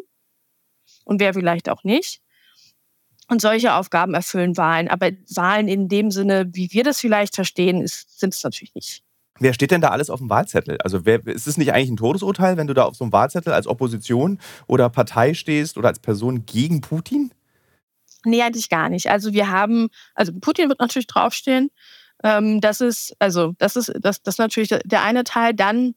und 1.04 1.20
wer 1.20 1.34
vielleicht 1.34 1.68
auch 1.68 1.84
nicht. 1.84 2.20
Und 3.28 3.40
solche 3.40 3.74
Aufgaben 3.74 4.14
erfüllen 4.14 4.56
Wahlen. 4.56 4.88
Aber 4.88 5.10
Wahlen 5.34 5.68
in 5.68 5.88
dem 5.88 6.10
Sinne, 6.10 6.48
wie 6.52 6.72
wir 6.72 6.84
das 6.84 7.00
vielleicht 7.00 7.34
verstehen, 7.34 7.82
sind 7.86 8.34
es 8.34 8.42
natürlich 8.42 8.74
nicht. 8.74 9.02
Wer 9.38 9.54
steht 9.54 9.70
denn 9.70 9.80
da 9.80 9.88
alles 9.88 10.10
auf 10.10 10.20
dem 10.20 10.28
Wahlzettel? 10.28 10.78
Also 10.82 11.04
wer, 11.04 11.26
ist 11.26 11.46
es 11.46 11.56
nicht 11.56 11.72
eigentlich 11.72 11.90
ein 11.90 11.96
Todesurteil, 11.96 12.56
wenn 12.56 12.66
du 12.66 12.74
da 12.74 12.84
auf 12.84 12.94
so 12.94 13.04
einem 13.04 13.12
Wahlzettel 13.12 13.52
als 13.52 13.66
Opposition 13.66 14.38
oder 14.66 14.88
Partei 14.90 15.34
stehst 15.34 15.78
oder 15.78 15.88
als 15.88 15.98
Person 15.98 16.44
gegen 16.46 16.80
Putin? 16.80 17.32
Nee, 18.24 18.42
eigentlich 18.42 18.68
gar 18.68 18.88
nicht. 18.88 19.10
Also 19.10 19.32
wir 19.32 19.50
haben, 19.50 19.88
also 20.14 20.32
Putin 20.38 20.68
wird 20.68 20.80
natürlich 20.80 21.06
draufstehen. 21.06 21.70
Ähm, 22.22 22.60
das 22.60 22.80
ist, 22.80 23.14
also 23.18 23.54
das 23.58 23.76
ist, 23.76 23.92
das, 24.00 24.22
das 24.22 24.34
ist 24.34 24.38
natürlich 24.38 24.68
der 24.84 25.02
eine 25.02 25.24
Teil. 25.24 25.54
Dann 25.54 25.94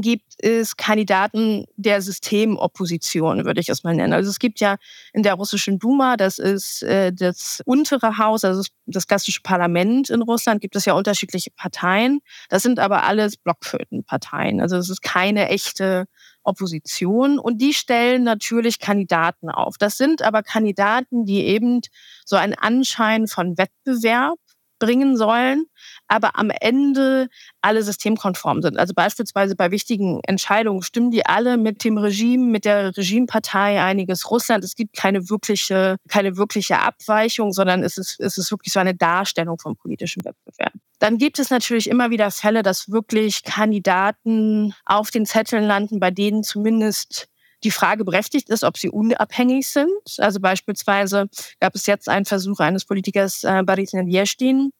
gibt 0.00 0.34
es 0.38 0.76
Kandidaten 0.76 1.64
der 1.76 2.02
Systemopposition, 2.02 3.44
würde 3.44 3.60
ich 3.60 3.68
es 3.68 3.84
mal 3.84 3.94
nennen. 3.94 4.12
Also 4.12 4.30
es 4.30 4.38
gibt 4.38 4.60
ja 4.60 4.76
in 5.12 5.22
der 5.22 5.34
russischen 5.34 5.78
Duma, 5.78 6.16
das 6.16 6.38
ist 6.38 6.82
äh, 6.82 7.12
das 7.12 7.62
untere 7.64 8.18
Haus, 8.18 8.44
also 8.44 8.62
das 8.86 9.06
klassische 9.06 9.42
Parlament 9.42 10.10
in 10.10 10.22
Russland, 10.22 10.60
gibt 10.60 10.76
es 10.76 10.84
ja 10.84 10.94
unterschiedliche 10.94 11.50
Parteien. 11.50 12.20
Das 12.48 12.62
sind 12.62 12.78
aber 12.80 13.04
alles 13.04 13.36
Blockflötenparteien. 13.36 14.60
Also 14.60 14.76
es 14.76 14.90
ist 14.90 15.02
keine 15.02 15.48
echte 15.48 16.06
Opposition 16.42 17.38
und 17.38 17.60
die 17.60 17.72
stellen 17.72 18.24
natürlich 18.24 18.78
Kandidaten 18.78 19.50
auf. 19.50 19.78
Das 19.78 19.96
sind 19.96 20.22
aber 20.22 20.42
Kandidaten, 20.42 21.24
die 21.26 21.44
eben 21.44 21.80
so 22.24 22.36
einen 22.36 22.54
Anschein 22.54 23.26
von 23.26 23.58
Wettbewerb 23.58 24.38
bringen 24.78 25.16
sollen, 25.16 25.66
aber 26.08 26.38
am 26.38 26.50
Ende 26.50 27.28
alle 27.60 27.82
systemkonform 27.82 28.62
sind. 28.62 28.78
Also 28.78 28.94
beispielsweise 28.94 29.56
bei 29.56 29.70
wichtigen 29.70 30.20
Entscheidungen 30.24 30.82
stimmen 30.82 31.10
die 31.10 31.26
alle 31.26 31.56
mit 31.56 31.84
dem 31.84 31.98
Regime, 31.98 32.44
mit 32.46 32.64
der 32.64 32.96
Regimepartei 32.96 33.82
einiges 33.82 34.30
Russland. 34.30 34.64
Es 34.64 34.74
gibt 34.74 34.96
keine 34.96 35.28
wirkliche, 35.28 35.96
keine 36.08 36.36
wirkliche 36.36 36.78
Abweichung, 36.78 37.52
sondern 37.52 37.82
es 37.82 37.98
ist, 37.98 38.20
es 38.20 38.38
ist 38.38 38.50
wirklich 38.50 38.72
so 38.72 38.80
eine 38.80 38.94
Darstellung 38.94 39.58
vom 39.58 39.76
politischen 39.76 40.24
Wettbewerb. 40.24 40.72
Dann 40.98 41.18
gibt 41.18 41.38
es 41.38 41.50
natürlich 41.50 41.90
immer 41.90 42.10
wieder 42.10 42.30
Fälle, 42.30 42.62
dass 42.62 42.90
wirklich 42.90 43.42
Kandidaten 43.44 44.74
auf 44.84 45.10
den 45.10 45.26
Zetteln 45.26 45.64
landen, 45.64 46.00
bei 46.00 46.10
denen 46.10 46.42
zumindest 46.42 47.28
die 47.64 47.70
Frage 47.70 48.04
berechtigt 48.04 48.48
ist, 48.50 48.64
ob 48.64 48.78
sie 48.78 48.90
unabhängig 48.90 49.68
sind. 49.68 49.90
Also 50.18 50.40
beispielsweise 50.40 51.28
gab 51.60 51.74
es 51.74 51.86
jetzt 51.86 52.08
einen 52.08 52.24
Versuch 52.24 52.60
eines 52.60 52.84
Politikers, 52.84 53.44
äh, 53.44 53.62
Boris 53.64 53.92
Nadjestin, 53.92 54.70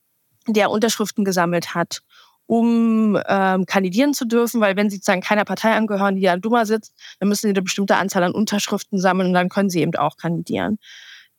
der 0.47 0.71
Unterschriften 0.71 1.25
gesammelt 1.25 1.75
hat, 1.75 2.03
um 2.47 3.19
ähm, 3.27 3.67
kandidieren 3.67 4.15
zu 4.15 4.25
dürfen, 4.25 4.61
weil 4.61 4.77
wenn 4.77 4.91
sie 4.91 4.97
sozusagen 4.97 5.21
keiner 5.21 5.45
Partei 5.45 5.73
angehören, 5.73 6.17
die 6.17 6.23
da 6.23 6.37
Duma 6.37 6.65
sitzt, 6.65 6.95
dann 7.19 7.29
müssen 7.29 7.43
sie 7.43 7.51
eine 7.51 7.63
bestimmte 7.63 7.97
Anzahl 7.97 8.23
an 8.23 8.33
Unterschriften 8.33 9.01
sammeln 9.01 9.29
und 9.29 9.35
dann 9.35 9.49
können 9.49 9.71
sie 9.71 9.81
eben 9.81 9.95
auch 9.97 10.17
kandidieren. 10.17 10.79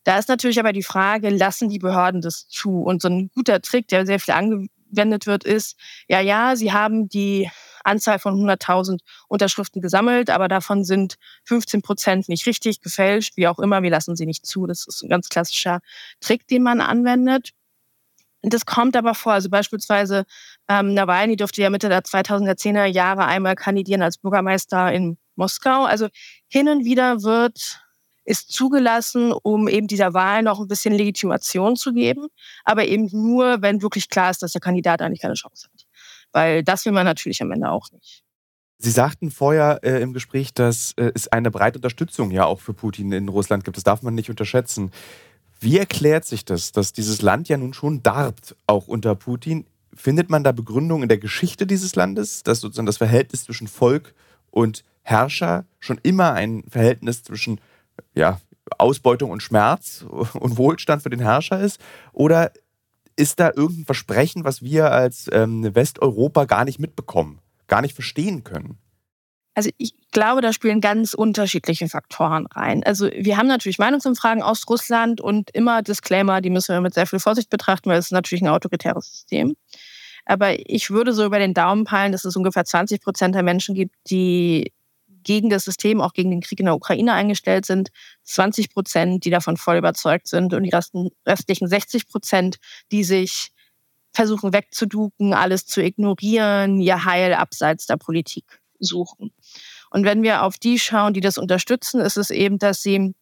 Da 0.03 0.17
ist 0.17 0.29
natürlich 0.29 0.59
aber 0.59 0.73
die 0.73 0.83
Frage, 0.83 1.29
lassen 1.29 1.69
die 1.69 1.79
Behörden 1.79 2.21
das 2.21 2.47
zu? 2.47 2.81
Und 2.81 3.01
so 3.01 3.09
ein 3.09 3.29
guter 3.35 3.61
Trick, 3.61 3.87
der 3.89 4.05
sehr 4.05 4.19
viel 4.19 4.33
angewendet 4.33 5.27
wird, 5.27 5.43
ist, 5.43 5.77
ja, 6.07 6.21
ja, 6.21 6.55
sie 6.55 6.71
haben 6.71 7.09
die 7.09 7.49
Anzahl 7.87 8.19
von 8.19 8.35
100.000 8.35 8.99
Unterschriften 9.27 9.81
gesammelt, 9.81 10.29
aber 10.29 10.47
davon 10.47 10.83
sind 10.83 11.15
15 11.45 11.81
Prozent 11.81 12.29
nicht 12.29 12.45
richtig, 12.45 12.81
gefälscht, 12.81 13.37
wie 13.37 13.47
auch 13.47 13.59
immer. 13.59 13.81
Wir 13.81 13.89
lassen 13.89 14.15
sie 14.15 14.25
nicht 14.25 14.45
zu. 14.45 14.67
Das 14.67 14.85
ist 14.87 15.01
ein 15.03 15.09
ganz 15.09 15.29
klassischer 15.29 15.79
Trick, 16.19 16.47
den 16.47 16.63
man 16.63 16.81
anwendet. 16.81 17.51
Das 18.43 18.65
kommt 18.65 18.95
aber 18.95 19.15
vor. 19.15 19.33
Also 19.33 19.49
beispielsweise 19.49 20.25
ähm, 20.67 20.93
Nawalny 20.93 21.35
durfte 21.35 21.61
ja 21.61 21.69
Mitte 21.69 21.89
der 21.89 22.01
2010er 22.01 22.85
Jahre 22.85 23.25
einmal 23.25 23.55
kandidieren 23.55 24.01
als 24.01 24.17
Bürgermeister 24.17 24.91
in 24.93 25.17
Moskau. 25.35 25.85
Also 25.85 26.07
hin 26.47 26.69
und 26.69 26.85
wieder 26.85 27.23
wird 27.23 27.81
ist 28.25 28.51
zugelassen, 28.51 29.31
um 29.31 29.69
eben 29.69 29.87
dieser 29.87 30.13
Wahl 30.13 30.43
noch 30.43 30.59
ein 30.59 30.67
bisschen 30.67 30.93
Legitimation 30.93 31.77
zu 31.77 31.93
geben, 31.93 32.27
aber 32.65 32.85
eben 32.85 33.07
nur, 33.13 33.61
wenn 33.61 33.81
wirklich 33.81 34.09
klar 34.09 34.29
ist, 34.31 34.43
dass 34.43 34.51
der 34.51 34.59
Kandidat 34.59 35.01
eigentlich 35.01 35.21
keine 35.21 35.35
Chance 35.35 35.69
hat 35.71 35.76
weil 36.37 36.63
das 36.63 36.85
will 36.85 36.91
man 36.91 37.05
natürlich 37.05 37.41
am 37.41 37.51
Ende 37.51 37.71
auch 37.71 37.91
nicht. 37.91 38.23
Sie 38.77 38.91
sagten 38.91 39.31
vorher 39.31 39.79
äh, 39.81 40.03
im 40.03 40.13
Gespräch, 40.13 40.53
dass 40.53 40.93
äh, 40.95 41.11
es 41.15 41.27
eine 41.27 41.49
breite 41.49 41.79
Unterstützung 41.79 42.29
ja 42.29 42.45
auch 42.45 42.59
für 42.59 42.75
Putin 42.75 43.11
in 43.11 43.27
Russland 43.27 43.63
gibt. 43.63 43.75
Das 43.75 43.83
darf 43.83 44.03
man 44.03 44.13
nicht 44.13 44.29
unterschätzen. 44.29 44.91
Wie 45.59 45.79
erklärt 45.79 46.25
sich 46.25 46.45
das, 46.45 46.73
dass 46.73 46.93
dieses 46.93 47.23
Land 47.23 47.49
ja 47.49 47.57
nun 47.57 47.73
schon 47.73 48.03
darbt, 48.03 48.55
auch 48.67 48.87
unter 48.87 49.15
Putin? 49.15 49.65
Findet 49.95 50.29
man 50.29 50.43
da 50.43 50.51
Begründung 50.51 51.01
in 51.01 51.09
der 51.09 51.17
Geschichte 51.17 51.65
dieses 51.65 51.95
Landes, 51.95 52.43
dass 52.43 52.59
sozusagen 52.59 52.85
das 52.85 52.97
Verhältnis 52.97 53.45
zwischen 53.45 53.67
Volk 53.67 54.13
und 54.51 54.83
Herrscher 55.01 55.65
schon 55.79 55.99
immer 56.03 56.33
ein 56.33 56.63
Verhältnis 56.69 57.23
zwischen 57.23 57.59
ja, 58.13 58.39
Ausbeutung 58.77 59.31
und 59.31 59.41
Schmerz 59.41 60.05
und 60.07 60.57
Wohlstand 60.57 61.01
für 61.01 61.09
den 61.09 61.19
Herrscher 61.19 61.59
ist? 61.59 61.81
Oder 62.13 62.51
ist 63.17 63.39
da 63.39 63.51
irgendein 63.53 63.85
Versprechen, 63.85 64.45
was 64.45 64.61
wir 64.61 64.91
als 64.91 65.27
ähm, 65.33 65.75
Westeuropa 65.75 66.45
gar 66.45 66.63
nicht 66.63 66.79
mitbekommen, 66.79 67.39
gar 67.67 67.81
nicht 67.81 67.93
verstehen 67.93 68.43
können? 68.43 68.77
Also 69.55 69.71
ich 69.77 69.95
glaube, 70.11 70.41
da 70.41 70.53
spielen 70.53 70.81
ganz 70.81 71.15
unterschiedliche 71.15 71.89
Faktoren 71.89 72.45
rein. 72.45 72.83
Also 72.83 73.09
wir 73.11 73.37
haben 73.37 73.47
natürlich 73.47 73.79
Meinungsumfragen 73.79 74.43
aus 74.43 74.69
Russland 74.69 75.19
und 75.19 75.49
immer 75.49 75.81
Disclaimer, 75.81 76.41
die 76.41 76.51
müssen 76.51 76.75
wir 76.75 76.81
mit 76.81 76.93
sehr 76.93 77.07
viel 77.07 77.17
Vorsicht 77.17 77.49
betrachten, 77.49 77.89
weil 77.89 77.97
es 77.97 78.05
ist 78.05 78.11
natürlich 78.11 78.43
ein 78.43 78.49
autoritäres 78.49 79.09
System. 79.09 79.55
Aber 80.25 80.69
ich 80.69 80.91
würde 80.91 81.11
so 81.11 81.25
über 81.25 81.39
den 81.39 81.55
Daumen 81.55 81.85
peilen, 81.85 82.11
dass 82.11 82.23
es 82.23 82.35
ungefähr 82.35 82.65
20 82.65 83.01
Prozent 83.01 83.33
der 83.33 83.41
Menschen 83.41 83.73
gibt, 83.73 83.95
die 84.11 84.73
gegen 85.23 85.49
das 85.49 85.65
System, 85.65 86.01
auch 86.01 86.13
gegen 86.13 86.31
den 86.31 86.41
Krieg 86.41 86.59
in 86.59 86.65
der 86.65 86.75
Ukraine 86.75 87.13
eingestellt 87.13 87.65
sind, 87.65 87.89
20 88.23 88.69
Prozent, 88.73 89.25
die 89.25 89.29
davon 89.29 89.57
voll 89.57 89.77
überzeugt 89.77 90.27
sind 90.27 90.53
und 90.53 90.63
die 90.63 90.73
restlichen 91.25 91.67
60 91.67 92.07
Prozent, 92.07 92.57
die 92.91 93.03
sich 93.03 93.51
versuchen 94.13 94.53
wegzuduken, 94.53 95.33
alles 95.33 95.65
zu 95.65 95.81
ignorieren, 95.83 96.79
ihr 96.79 97.05
Heil 97.05 97.33
abseits 97.33 97.85
der 97.85 97.97
Politik 97.97 98.61
suchen. 98.79 99.31
Und 99.89 100.05
wenn 100.05 100.23
wir 100.23 100.43
auf 100.43 100.57
die 100.57 100.79
schauen, 100.79 101.13
die 101.13 101.21
das 101.21 101.37
unterstützen, 101.37 102.01
ist 102.01 102.17
es 102.17 102.29
eben, 102.29 102.57
dass 102.57 102.81
sie 102.81 103.13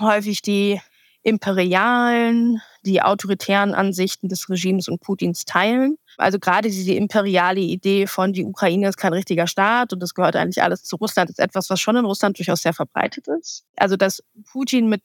häufig 0.00 0.42
die 0.42 0.80
imperialen, 1.22 2.60
die 2.82 3.02
autoritären 3.02 3.74
Ansichten 3.74 4.28
des 4.28 4.48
Regimes 4.48 4.88
und 4.88 5.00
Putins 5.00 5.44
teilen. 5.44 5.98
Also 6.16 6.38
gerade 6.38 6.68
diese 6.68 6.92
imperiale 6.92 7.60
Idee 7.60 8.06
von 8.06 8.32
die 8.32 8.44
Ukraine 8.44 8.88
ist 8.88 8.96
kein 8.96 9.12
richtiger 9.12 9.46
Staat 9.46 9.92
und 9.92 10.00
das 10.00 10.14
gehört 10.14 10.36
eigentlich 10.36 10.62
alles 10.62 10.84
zu 10.84 10.96
Russland, 10.96 11.30
ist 11.30 11.40
etwas, 11.40 11.70
was 11.70 11.80
schon 11.80 11.96
in 11.96 12.04
Russland 12.04 12.38
durchaus 12.38 12.62
sehr 12.62 12.72
verbreitet 12.72 13.26
ist. 13.28 13.64
Also 13.76 13.96
dass 13.96 14.22
Putin 14.50 14.88
mit 14.88 15.02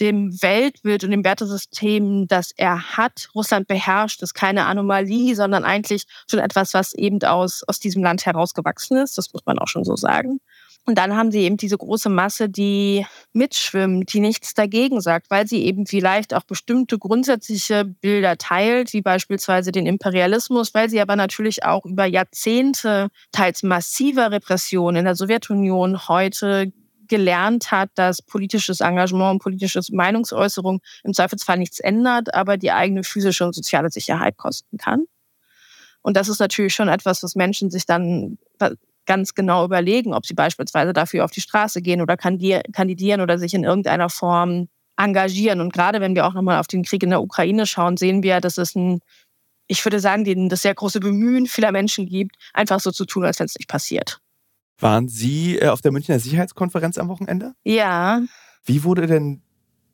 dem 0.00 0.30
Weltbild 0.42 1.04
und 1.04 1.10
dem 1.10 1.24
Wertesystem, 1.24 2.28
das 2.28 2.52
er 2.56 2.96
hat, 2.96 3.28
Russland 3.34 3.66
beherrscht, 3.66 4.22
ist 4.22 4.34
keine 4.34 4.66
Anomalie, 4.66 5.34
sondern 5.34 5.64
eigentlich 5.64 6.04
schon 6.28 6.40
etwas, 6.40 6.74
was 6.74 6.92
eben 6.92 7.22
aus, 7.22 7.62
aus 7.66 7.78
diesem 7.78 8.02
Land 8.02 8.26
herausgewachsen 8.26 8.98
ist. 8.98 9.16
Das 9.16 9.32
muss 9.32 9.46
man 9.46 9.58
auch 9.58 9.68
schon 9.68 9.84
so 9.84 9.96
sagen. 9.96 10.40
Und 10.88 10.98
dann 10.98 11.16
haben 11.16 11.32
sie 11.32 11.40
eben 11.40 11.56
diese 11.56 11.76
große 11.76 12.08
Masse, 12.08 12.48
die 12.48 13.04
mitschwimmt, 13.32 14.12
die 14.12 14.20
nichts 14.20 14.54
dagegen 14.54 15.00
sagt, 15.00 15.30
weil 15.30 15.48
sie 15.48 15.64
eben 15.64 15.84
vielleicht 15.84 16.32
auch 16.32 16.44
bestimmte 16.44 16.96
grundsätzliche 16.96 17.84
Bilder 17.84 18.38
teilt, 18.38 18.92
wie 18.92 19.02
beispielsweise 19.02 19.72
den 19.72 19.84
Imperialismus, 19.84 20.74
weil 20.74 20.88
sie 20.88 21.00
aber 21.00 21.16
natürlich 21.16 21.64
auch 21.64 21.84
über 21.84 22.04
Jahrzehnte 22.06 23.08
teils 23.32 23.64
massiver 23.64 24.30
Repression 24.30 24.94
in 24.94 25.04
der 25.04 25.16
Sowjetunion 25.16 26.06
heute 26.06 26.72
gelernt 27.08 27.72
hat, 27.72 27.90
dass 27.96 28.22
politisches 28.22 28.80
Engagement 28.80 29.32
und 29.32 29.42
politische 29.42 29.80
Meinungsäußerung 29.90 30.80
im 31.02 31.14
Zweifelsfall 31.14 31.58
nichts 31.58 31.80
ändert, 31.80 32.32
aber 32.32 32.56
die 32.56 32.70
eigene 32.70 33.02
physische 33.02 33.44
und 33.44 33.54
soziale 33.54 33.90
Sicherheit 33.90 34.36
kosten 34.36 34.78
kann. 34.78 35.06
Und 36.02 36.16
das 36.16 36.28
ist 36.28 36.38
natürlich 36.38 36.74
schon 36.74 36.88
etwas, 36.88 37.24
was 37.24 37.34
Menschen 37.34 37.70
sich 37.70 37.86
dann 37.86 38.38
ganz 39.06 39.34
genau 39.34 39.64
überlegen, 39.64 40.14
ob 40.14 40.26
sie 40.26 40.34
beispielsweise 40.34 40.92
dafür 40.92 41.24
auf 41.24 41.30
die 41.30 41.40
Straße 41.40 41.80
gehen 41.82 42.00
oder 42.00 42.16
kandidieren 42.16 43.20
oder 43.20 43.38
sich 43.38 43.54
in 43.54 43.64
irgendeiner 43.64 44.10
Form 44.10 44.68
engagieren. 44.96 45.60
Und 45.60 45.72
gerade 45.72 46.00
wenn 46.00 46.14
wir 46.14 46.26
auch 46.26 46.34
nochmal 46.34 46.58
auf 46.58 46.66
den 46.66 46.84
Krieg 46.84 47.02
in 47.02 47.10
der 47.10 47.22
Ukraine 47.22 47.66
schauen, 47.66 47.96
sehen 47.96 48.22
wir, 48.22 48.40
dass 48.40 48.58
es 48.58 48.74
ein, 48.74 49.00
ich 49.66 49.84
würde 49.84 50.00
sagen, 50.00 50.48
das 50.48 50.62
sehr 50.62 50.74
große 50.74 51.00
Bemühen 51.00 51.46
vieler 51.46 51.72
Menschen 51.72 52.06
gibt, 52.06 52.36
einfach 52.52 52.80
so 52.80 52.90
zu 52.90 53.04
tun, 53.04 53.24
als 53.24 53.38
wenn 53.38 53.46
es 53.46 53.56
nicht 53.56 53.68
passiert. 53.68 54.20
Waren 54.78 55.08
Sie 55.08 55.58
äh, 55.58 55.68
auf 55.68 55.80
der 55.80 55.92
Münchner 55.92 56.18
Sicherheitskonferenz 56.18 56.98
am 56.98 57.08
Wochenende? 57.08 57.54
Ja. 57.64 58.20
Wie 58.64 58.84
wurde 58.84 59.06
denn, 59.06 59.42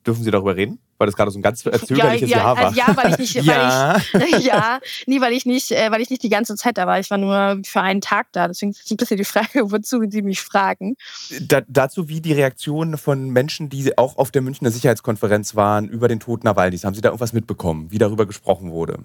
dürfen 0.06 0.24
Sie 0.24 0.30
darüber 0.30 0.56
reden? 0.56 0.78
weil 1.02 1.06
das 1.06 1.16
gerade 1.16 1.32
so 1.32 1.38
ein 1.40 1.42
ganz 1.42 1.62
zögerliches 1.62 2.30
ja, 2.30 2.36
ja, 2.38 2.54
ja, 2.54 2.62
war. 2.62 2.74
Ja, 2.74 2.96
weil 2.96 3.10
ich 3.10 3.18
nicht, 3.18 3.34
ja. 3.44 4.00
Weil 4.12 4.22
ich, 4.22 4.44
ja, 4.44 4.78
nie, 5.06 5.20
weil 5.20 5.32
ich 5.32 5.44
nicht, 5.46 5.72
äh, 5.72 5.90
weil 5.90 6.00
ich 6.00 6.10
nicht 6.10 6.22
die 6.22 6.28
ganze 6.28 6.54
Zeit 6.54 6.78
da 6.78 6.86
war. 6.86 7.00
Ich 7.00 7.10
war 7.10 7.18
nur 7.18 7.60
für 7.64 7.80
einen 7.80 8.00
Tag 8.00 8.28
da. 8.30 8.46
Deswegen 8.46 8.70
ist 8.70 8.88
ein 8.88 8.96
bisschen 8.96 9.16
die 9.16 9.24
Frage, 9.24 9.48
wozu 9.72 10.00
Sie 10.08 10.22
mich 10.22 10.40
fragen. 10.40 10.94
Da, 11.40 11.62
dazu 11.66 12.08
wie 12.08 12.20
die 12.20 12.32
Reaktionen 12.32 12.98
von 12.98 13.30
Menschen, 13.30 13.68
die 13.68 13.98
auch 13.98 14.16
auf 14.16 14.30
der 14.30 14.42
Münchner 14.42 14.70
Sicherheitskonferenz 14.70 15.56
waren, 15.56 15.88
über 15.88 16.06
den 16.06 16.20
Tod 16.20 16.44
Nawalnys. 16.44 16.84
Haben 16.84 16.94
Sie 16.94 17.00
da 17.00 17.08
irgendwas 17.08 17.32
mitbekommen, 17.32 17.90
wie 17.90 17.98
darüber 17.98 18.24
gesprochen 18.24 18.70
wurde? 18.70 19.00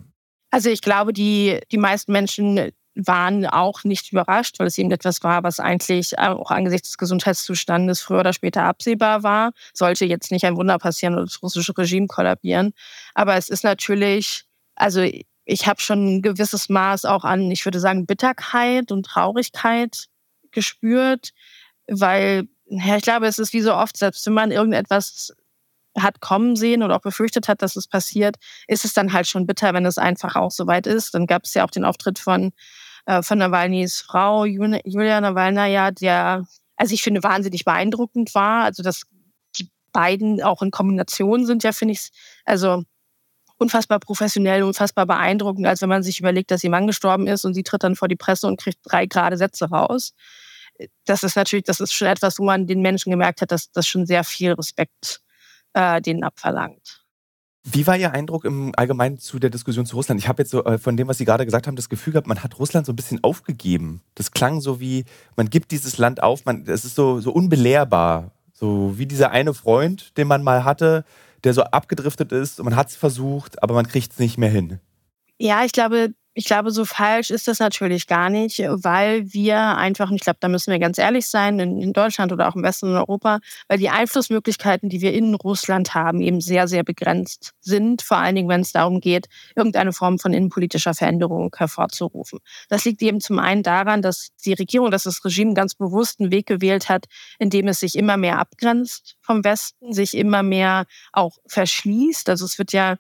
Also 0.52 0.70
ich 0.70 0.82
glaube, 0.82 1.14
die, 1.14 1.60
die 1.72 1.80
meisten 1.80 2.12
Menschen 2.12 2.72
waren 3.06 3.46
auch 3.46 3.84
nicht 3.84 4.12
überrascht, 4.12 4.60
weil 4.60 4.68
es 4.68 4.78
eben 4.78 4.92
etwas 4.92 5.24
war, 5.24 5.44
was 5.44 5.60
eigentlich 5.60 6.18
auch 6.18 6.50
angesichts 6.50 6.90
des 6.90 6.98
Gesundheitszustandes 6.98 8.02
früher 8.02 8.22
oder 8.22 8.34
später 8.34 8.64
absehbar 8.64 9.24
war. 9.24 9.52
Sollte 9.74 10.06
jetzt 10.06 10.32
nicht 10.32 10.46
ein 10.46 10.58
Wunder 10.58 10.80
passieren 10.80 11.14
oder 11.14 11.26
das 11.26 11.42
russische 11.44 11.78
Regime 11.78 12.08
kollabieren. 12.08 12.74
Aber 13.14 13.36
es 13.36 13.50
ist 13.50 13.64
natürlich, 13.64 14.46
also 14.76 15.08
ich 15.46 15.68
habe 15.68 15.80
schon 15.80 16.18
ein 16.18 16.22
gewisses 16.22 16.70
Maß 16.70 17.06
auch 17.06 17.24
an, 17.24 17.52
ich 17.52 17.64
würde 17.66 17.80
sagen, 17.80 18.08
Bitterkeit 18.08 18.92
und 18.92 19.06
Traurigkeit 19.06 20.08
gespürt, 20.52 21.32
weil 21.88 22.48
ja, 22.70 22.98
ich 22.98 23.04
glaube, 23.04 23.28
es 23.28 23.40
ist 23.40 23.54
wie 23.54 23.62
so 23.62 23.74
oft, 23.74 23.96
selbst 23.96 24.26
wenn 24.26 24.34
man 24.34 24.52
irgendetwas 24.52 25.34
hat 25.98 26.20
kommen 26.20 26.56
sehen 26.56 26.84
oder 26.84 26.96
auch 26.96 27.02
befürchtet 27.02 27.48
hat, 27.48 27.62
dass 27.62 27.76
es 27.76 27.88
passiert, 27.88 28.36
ist 28.68 28.86
es 28.86 28.94
dann 28.94 29.14
halt 29.14 29.28
schon 29.28 29.48
bitter, 29.48 29.74
wenn 29.74 29.86
es 29.86 29.98
einfach 29.98 30.36
auch 30.36 30.52
so 30.52 30.68
weit 30.68 30.86
ist. 30.86 31.14
Dann 31.14 31.26
gab 31.28 31.46
es 31.46 31.54
ja 31.54 31.66
auch 31.66 31.72
den 31.72 31.86
Auftritt 31.86 32.20
von 32.20 32.52
äh, 33.08 33.24
von 33.24 33.40
Nawalnys 33.40 34.02
Frau, 34.02 34.46
Julia 34.46 35.22
Nawalnaja, 35.22 35.92
der, 35.92 36.46
also 36.76 36.94
ich 36.94 37.02
finde, 37.02 37.24
wahnsinnig 37.24 37.66
beeindruckend 37.66 38.36
war. 38.36 38.66
Also, 38.66 38.84
dass 38.84 39.04
die 39.58 39.70
beiden 39.94 40.44
auch 40.44 40.62
in 40.62 40.72
Kombination 40.72 41.46
sind, 41.46 41.64
ja, 41.64 41.72
finde 41.72 41.94
ich, 41.94 42.10
also 42.46 42.84
unfassbar 43.58 44.00
professionell, 44.00 44.62
unfassbar 44.62 45.06
beeindruckend, 45.06 45.66
als 45.66 45.82
wenn 45.82 45.90
man 45.90 46.04
sich 46.04 46.20
überlegt, 46.20 46.52
dass 46.52 46.64
ihr 46.64 46.70
Mann 46.70 46.86
gestorben 46.86 47.28
ist 47.28 47.46
und 47.46 47.54
sie 47.54 47.64
tritt 47.64 47.84
dann 47.84 47.96
vor 47.96 48.10
die 48.10 48.18
Presse 48.18 48.46
und 48.46 48.60
kriegt 48.60 48.80
drei 48.84 49.06
gerade 49.08 49.38
Sätze 49.38 49.70
raus. 49.70 50.14
Das 51.06 51.24
ist 51.24 51.36
natürlich, 51.36 51.66
das 51.66 51.80
ist 51.80 51.94
schon 51.94 52.08
etwas, 52.08 52.38
wo 52.38 52.44
man 52.44 52.68
den 52.68 52.82
Menschen 52.82 53.10
gemerkt 53.10 53.42
hat, 53.42 53.52
dass 53.52 53.72
das 53.72 53.88
schon 53.88 54.06
sehr 54.06 54.24
viel 54.24 54.52
Respekt 54.52 55.22
äh, 55.74 56.02
denen 56.02 56.24
abverlangt. 56.24 57.07
Wie 57.70 57.86
war 57.86 57.98
Ihr 57.98 58.14
Eindruck 58.14 58.46
im 58.46 58.72
Allgemeinen 58.78 59.18
zu 59.18 59.40
der 59.40 59.50
Diskussion 59.50 59.86
zu 59.86 59.98
Russland? 59.98 60.22
Ich 60.22 60.30
habe 60.30 60.42
jetzt 60.42 60.52
so 60.52 60.64
äh, 60.64 60.78
von 60.78 60.96
dem, 60.96 61.10
was 61.10 61.18
Sie 61.18 61.26
gerade 61.26 61.44
gesagt 61.44 61.68
haben, 61.68 61.76
das 61.76 61.90
Gefühl 61.90 62.14
gehabt, 62.14 62.28
man 62.28 62.42
hat 62.42 62.58
Russland 62.60 62.86
so 62.86 62.94
ein 62.94 62.96
bisschen 62.96 63.22
aufgegeben. 63.26 64.02
Das 64.16 64.32
klang 64.32 64.62
so 64.62 64.80
wie, 64.80 65.04
man 65.36 65.50
gibt 65.50 65.72
dieses 65.72 65.98
Land 65.98 66.24
auf, 66.24 66.46
man, 66.46 66.66
es 66.66 66.86
ist 66.86 66.96
so, 66.96 67.20
so 67.20 67.32
unbelehrbar. 67.32 68.32
So 68.54 68.98
wie 68.98 69.06
dieser 69.06 69.32
eine 69.32 69.54
Freund, 69.54 70.18
den 70.18 70.30
man 70.30 70.44
mal 70.44 70.64
hatte, 70.64 71.04
der 71.44 71.54
so 71.54 71.64
abgedriftet 71.64 72.32
ist 72.32 72.60
und 72.60 72.66
man 72.66 72.78
hat 72.78 72.88
es 72.88 72.96
versucht, 72.96 73.62
aber 73.62 73.76
man 73.76 73.88
kriegt 73.88 74.14
es 74.14 74.20
nicht 74.20 74.38
mehr 74.38 74.50
hin. 74.50 74.80
Ja, 75.38 75.66
ich 75.66 75.74
glaube, 75.74 76.14
ich 76.38 76.46
glaube, 76.46 76.70
so 76.70 76.86
falsch 76.86 77.32
ist 77.32 77.48
das 77.48 77.58
natürlich 77.58 78.06
gar 78.06 78.30
nicht, 78.30 78.60
weil 78.60 79.34
wir 79.34 79.58
einfach, 79.58 80.12
und 80.12 80.18
ich 80.18 80.22
glaube, 80.22 80.38
da 80.40 80.48
müssen 80.48 80.72
wir 80.72 80.78
ganz 80.78 81.00
ehrlich 81.00 81.26
sein, 81.26 81.60
in, 81.60 81.94
Deutschland 81.94 82.32
oder 82.32 82.48
auch 82.48 82.56
im 82.56 82.62
Westen 82.62 82.96
Europa, 82.96 83.40
weil 83.68 83.80
die 83.80 83.90
Einflussmöglichkeiten, 83.90 84.88
die 84.88 85.02
wir 85.02 85.14
in 85.14 85.34
Russland 85.34 85.96
haben, 85.96 86.22
eben 86.22 86.40
sehr, 86.40 86.68
sehr 86.68 86.84
begrenzt 86.84 87.54
sind. 87.60 88.04
Vor 88.04 88.18
allen 88.18 88.36
Dingen, 88.36 88.50
wenn 88.50 88.62
es 88.62 88.72
darum 88.72 89.02
geht, 89.02 89.30
irgendeine 89.56 89.94
Form 89.94 90.20
von 90.20 90.32
innenpolitischer 90.32 90.94
Veränderung 90.94 91.56
hervorzurufen. 91.58 92.38
Das 92.70 92.86
liegt 92.86 93.02
eben 93.02 93.20
zum 93.20 93.40
einen 93.40 93.64
daran, 93.64 94.04
dass 94.04 94.28
die 94.46 94.54
Regierung, 94.54 94.92
dass 94.92 95.04
das 95.04 95.26
Regime 95.26 95.56
ganz 95.56 95.74
bewusst 95.74 96.20
einen 96.20 96.30
Weg 96.30 96.46
gewählt 96.46 96.88
hat, 96.88 97.06
in 97.40 97.50
dem 97.50 97.68
es 97.68 97.80
sich 97.80 97.96
immer 97.96 98.16
mehr 98.16 98.38
abgrenzt 98.38 99.16
vom 99.22 99.44
Westen, 99.44 99.92
sich 99.92 100.16
immer 100.16 100.44
mehr 100.44 100.86
auch 101.14 101.40
verschließt. 101.48 102.30
Also 102.30 102.46
es 102.46 102.60
wird 102.60 102.74
ja 102.74 102.98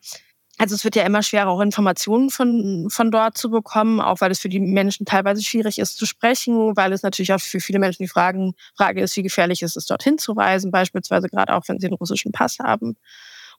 also 0.58 0.74
es 0.76 0.84
wird 0.84 0.96
ja 0.96 1.04
immer 1.04 1.22
schwerer, 1.22 1.50
auch 1.50 1.62
Informationen 1.62 2.30
von, 2.30 2.90
von 2.90 3.12
dort 3.12 3.38
zu 3.38 3.50
bekommen, 3.50 4.02
auch 4.02 4.22
weil 4.22 4.32
es 4.32 4.40
für 4.40 4.50
die 4.50 4.60
Menschen 4.60 5.06
teilweise 5.06 5.44
schwierig 5.44 5.78
ist 5.78 5.98
zu 5.98 6.06
sprechen, 6.06 6.76
weil 6.76 6.94
es 6.94 7.04
natürlich 7.04 7.32
auch 7.32 7.40
für 7.40 7.60
viele 7.60 7.80
Menschen 7.80 8.04
die 8.04 8.10
Fragen, 8.10 8.54
Frage 8.76 9.02
ist, 9.02 9.16
wie 9.16 9.24
gefährlich 9.24 9.62
ist 9.62 9.78
es, 9.78 9.86
dorthin 9.86 10.18
zu 10.18 10.34
reisen, 10.34 10.72
beispielsweise 10.72 11.30
gerade 11.30 11.54
auch, 11.54 11.64
wenn 11.68 11.80
sie 11.80 11.88
einen 11.88 11.96
russischen 11.96 12.32
Pass 12.32 12.58
haben. 12.60 12.96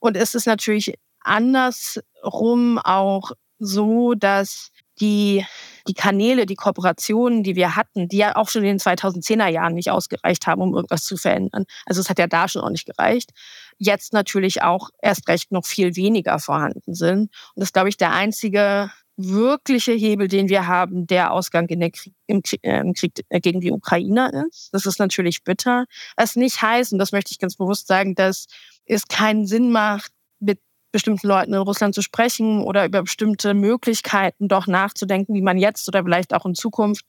Und 0.01 0.17
es 0.17 0.35
ist 0.35 0.45
natürlich 0.45 0.95
andersrum 1.21 2.79
auch 2.79 3.31
so, 3.59 4.13
dass 4.13 4.71
die, 4.99 5.45
die 5.89 5.93
Kanäle, 5.93 6.45
die 6.45 6.55
Kooperationen, 6.55 7.43
die 7.43 7.57
wir 7.57 7.75
hatten, 7.75 8.07
die 8.07 8.17
ja 8.17 8.37
auch 8.37 8.47
schon 8.47 8.63
in 8.63 8.77
den 8.77 8.79
2010er 8.79 9.47
Jahren 9.47 9.73
nicht 9.73 9.91
ausgereicht 9.91 10.47
haben, 10.47 10.61
um 10.61 10.73
irgendwas 10.73 11.03
zu 11.03 11.17
verändern. 11.17 11.65
Also 11.85 11.99
es 11.99 12.09
hat 12.09 12.19
ja 12.19 12.27
da 12.27 12.47
schon 12.47 12.61
auch 12.61 12.69
nicht 12.69 12.85
gereicht 12.85 13.31
jetzt 13.79 14.13
natürlich 14.13 14.61
auch 14.61 14.89
erst 15.01 15.27
recht 15.27 15.51
noch 15.51 15.65
viel 15.65 15.95
weniger 15.95 16.37
vorhanden 16.37 16.93
sind. 16.93 17.21
Und 17.21 17.31
das 17.55 17.69
ist, 17.69 17.73
glaube 17.73 17.89
ich, 17.89 17.97
der 17.97 18.11
einzige 18.11 18.91
wirkliche 19.17 19.93
Hebel, 19.93 20.27
den 20.27 20.47
wir 20.47 20.67
haben, 20.67 21.07
der 21.07 21.31
Ausgang 21.31 21.67
in 21.67 21.79
der 21.79 21.91
Krieg, 21.91 22.13
im, 22.27 22.41
Krieg, 22.41 22.59
äh, 22.63 22.79
im 22.79 22.93
Krieg 22.93 23.13
äh, 23.29 23.39
gegen 23.41 23.59
die 23.59 23.71
Ukraine 23.71 24.45
ist. 24.49 24.69
Das 24.71 24.85
ist 24.85 24.99
natürlich 24.99 25.43
bitter. 25.43 25.85
Was 26.15 26.35
nicht 26.35 26.61
heißt, 26.61 26.93
und 26.93 26.99
das 26.99 27.11
möchte 27.11 27.31
ich 27.31 27.39
ganz 27.39 27.57
bewusst 27.57 27.87
sagen, 27.87 28.15
dass 28.15 28.45
es 28.85 29.07
keinen 29.07 29.45
Sinn 29.45 29.71
macht, 29.71 30.11
mit 30.39 30.59
bestimmten 30.91 31.27
Leuten 31.27 31.53
in 31.53 31.59
Russland 31.59 31.95
zu 31.95 32.01
sprechen 32.01 32.61
oder 32.63 32.85
über 32.85 33.03
bestimmte 33.03 33.53
Möglichkeiten 33.53 34.47
doch 34.47 34.67
nachzudenken, 34.67 35.33
wie 35.33 35.41
man 35.41 35.57
jetzt 35.57 35.87
oder 35.87 36.03
vielleicht 36.03 36.33
auch 36.33 36.45
in 36.45 36.55
Zukunft 36.55 37.05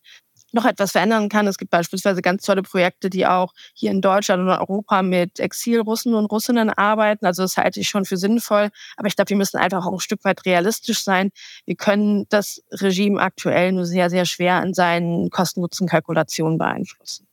noch 0.53 0.64
etwas 0.64 0.93
verändern 0.93 1.29
kann. 1.29 1.47
Es 1.47 1.59
gibt 1.59 1.71
beispielsweise 1.71 2.23
ganz 2.23 2.45
tolle 2.45 2.62
Projekte, 2.62 3.11
die 3.11 3.27
auch 3.27 3.53
hier 3.75 3.90
in 3.90 4.01
Deutschland 4.01 4.43
und 4.43 4.49
Europa 4.49 5.03
mit 5.03 5.38
Exilrussen 5.38 6.14
und 6.14 6.27
Russinnen 6.27 6.71
arbeiten. 6.71 7.27
Also 7.27 7.43
das 7.43 7.57
halte 7.57 7.81
ich 7.81 7.88
schon 7.88 8.05
für 8.05 8.16
sinnvoll. 8.16 8.71
Aber 8.97 9.09
ich 9.09 9.16
glaube, 9.16 9.31
wir 9.31 9.37
müssen 9.37 9.59
einfach 9.59 9.87
auch 9.87 9.93
ein 9.93 10.01
Stück 10.01 10.25
weit 10.25 10.45
realistisch 10.47 11.03
sein. 11.03 11.31
Wir 11.66 11.77
können 11.77 12.27
das 12.31 12.62
Regime 12.73 13.21
aktuell 13.21 13.73
nur 13.73 13.87
sehr, 13.87 14.11
sehr 14.11 14.25
schwer 14.25 14.62
in 14.62 14.75
seinen 14.75 15.31
Kosten-Nutzen-Kalkulationen 15.31 16.59
beeinflussen. 16.59 17.30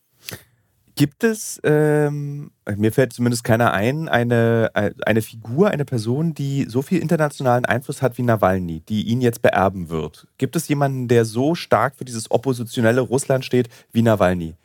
Gibt 0.97 1.23
es, 1.23 1.61
ähm, 1.63 2.49
mir 2.75 2.91
fällt 2.91 3.13
zumindest 3.13 3.43
keiner 3.43 3.71
ein, 3.71 4.09
eine, 4.09 4.71
eine 4.73 5.21
Figur, 5.21 5.69
eine 5.69 5.85
Person, 5.85 6.33
die 6.33 6.65
so 6.67 6.81
viel 6.81 6.99
internationalen 6.99 7.65
Einfluss 7.65 8.01
hat 8.01 8.17
wie 8.17 8.23
Nawalny, 8.23 8.79
die 8.79 9.03
ihn 9.03 9.21
jetzt 9.21 9.43
beerben 9.43 9.89
wird? 9.89 10.27
Gibt 10.39 10.55
es 10.55 10.67
jemanden, 10.67 11.07
der 11.07 11.23
so 11.23 11.53
stark 11.53 11.95
für 11.97 12.03
dieses 12.03 12.31
oppositionelle 12.31 13.01
Russland 13.01 13.45
steht 13.45 13.69
wie 13.91 14.01
Nawalny? 14.01 14.55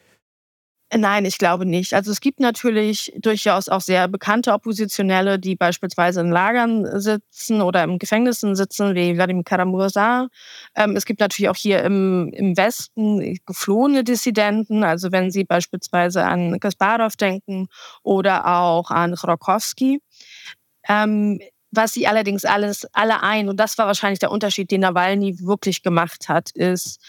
Nein, 0.95 1.25
ich 1.25 1.39
glaube 1.39 1.65
nicht. 1.65 1.95
Also 1.95 2.11
es 2.11 2.21
gibt 2.21 2.39
natürlich 2.39 3.15
durchaus 3.19 3.71
auch 3.71 3.81
sehr 3.81 4.09
bekannte 4.09 4.53
Oppositionelle, 4.53 5.39
die 5.39 5.57
beispielsweise 5.57 6.21
in 6.21 6.31
Lagern 6.31 7.01
sitzen 7.01 7.63
oder 7.63 7.83
im 7.83 7.99
Gefängnissen 7.99 8.55
sitzen, 8.57 8.95
wie 8.95 9.15
Wladimir 9.15 9.43
Karamursa. 9.45 10.29
Ähm, 10.75 10.95
es 10.95 11.07
gibt 11.07 11.21
natürlich 11.21 11.49
auch 11.49 11.57
hier 11.57 11.83
im, 11.83 12.31
im 12.35 12.59
Westen 12.59 13.39
geflohene 13.47 14.05
Dissidenten, 14.05 14.85
also 14.85 15.13
wenn 15.13 15.31
Sie 15.31 15.45
beispielsweise 15.45 16.25
an 16.27 16.61
Kasparov 16.61 17.17
denken 17.17 17.69
oder 18.03 18.47
auch 18.47 18.91
an 18.91 19.15
Khodorkovsky. 19.15 20.01
Ähm, 20.89 21.41
was 21.71 21.95
sie 21.95 22.07
allerdings 22.07 22.45
alles 22.45 22.87
alle 22.93 23.23
ein, 23.23 23.49
und 23.49 23.59
das 23.59 23.79
war 23.79 23.87
wahrscheinlich 23.87 24.19
der 24.19 24.31
Unterschied, 24.31 24.71
den 24.71 24.83
Nawalny 24.83 25.39
wirklich 25.41 25.83
gemacht 25.83 26.29
hat, 26.29 26.51
ist, 26.51 27.01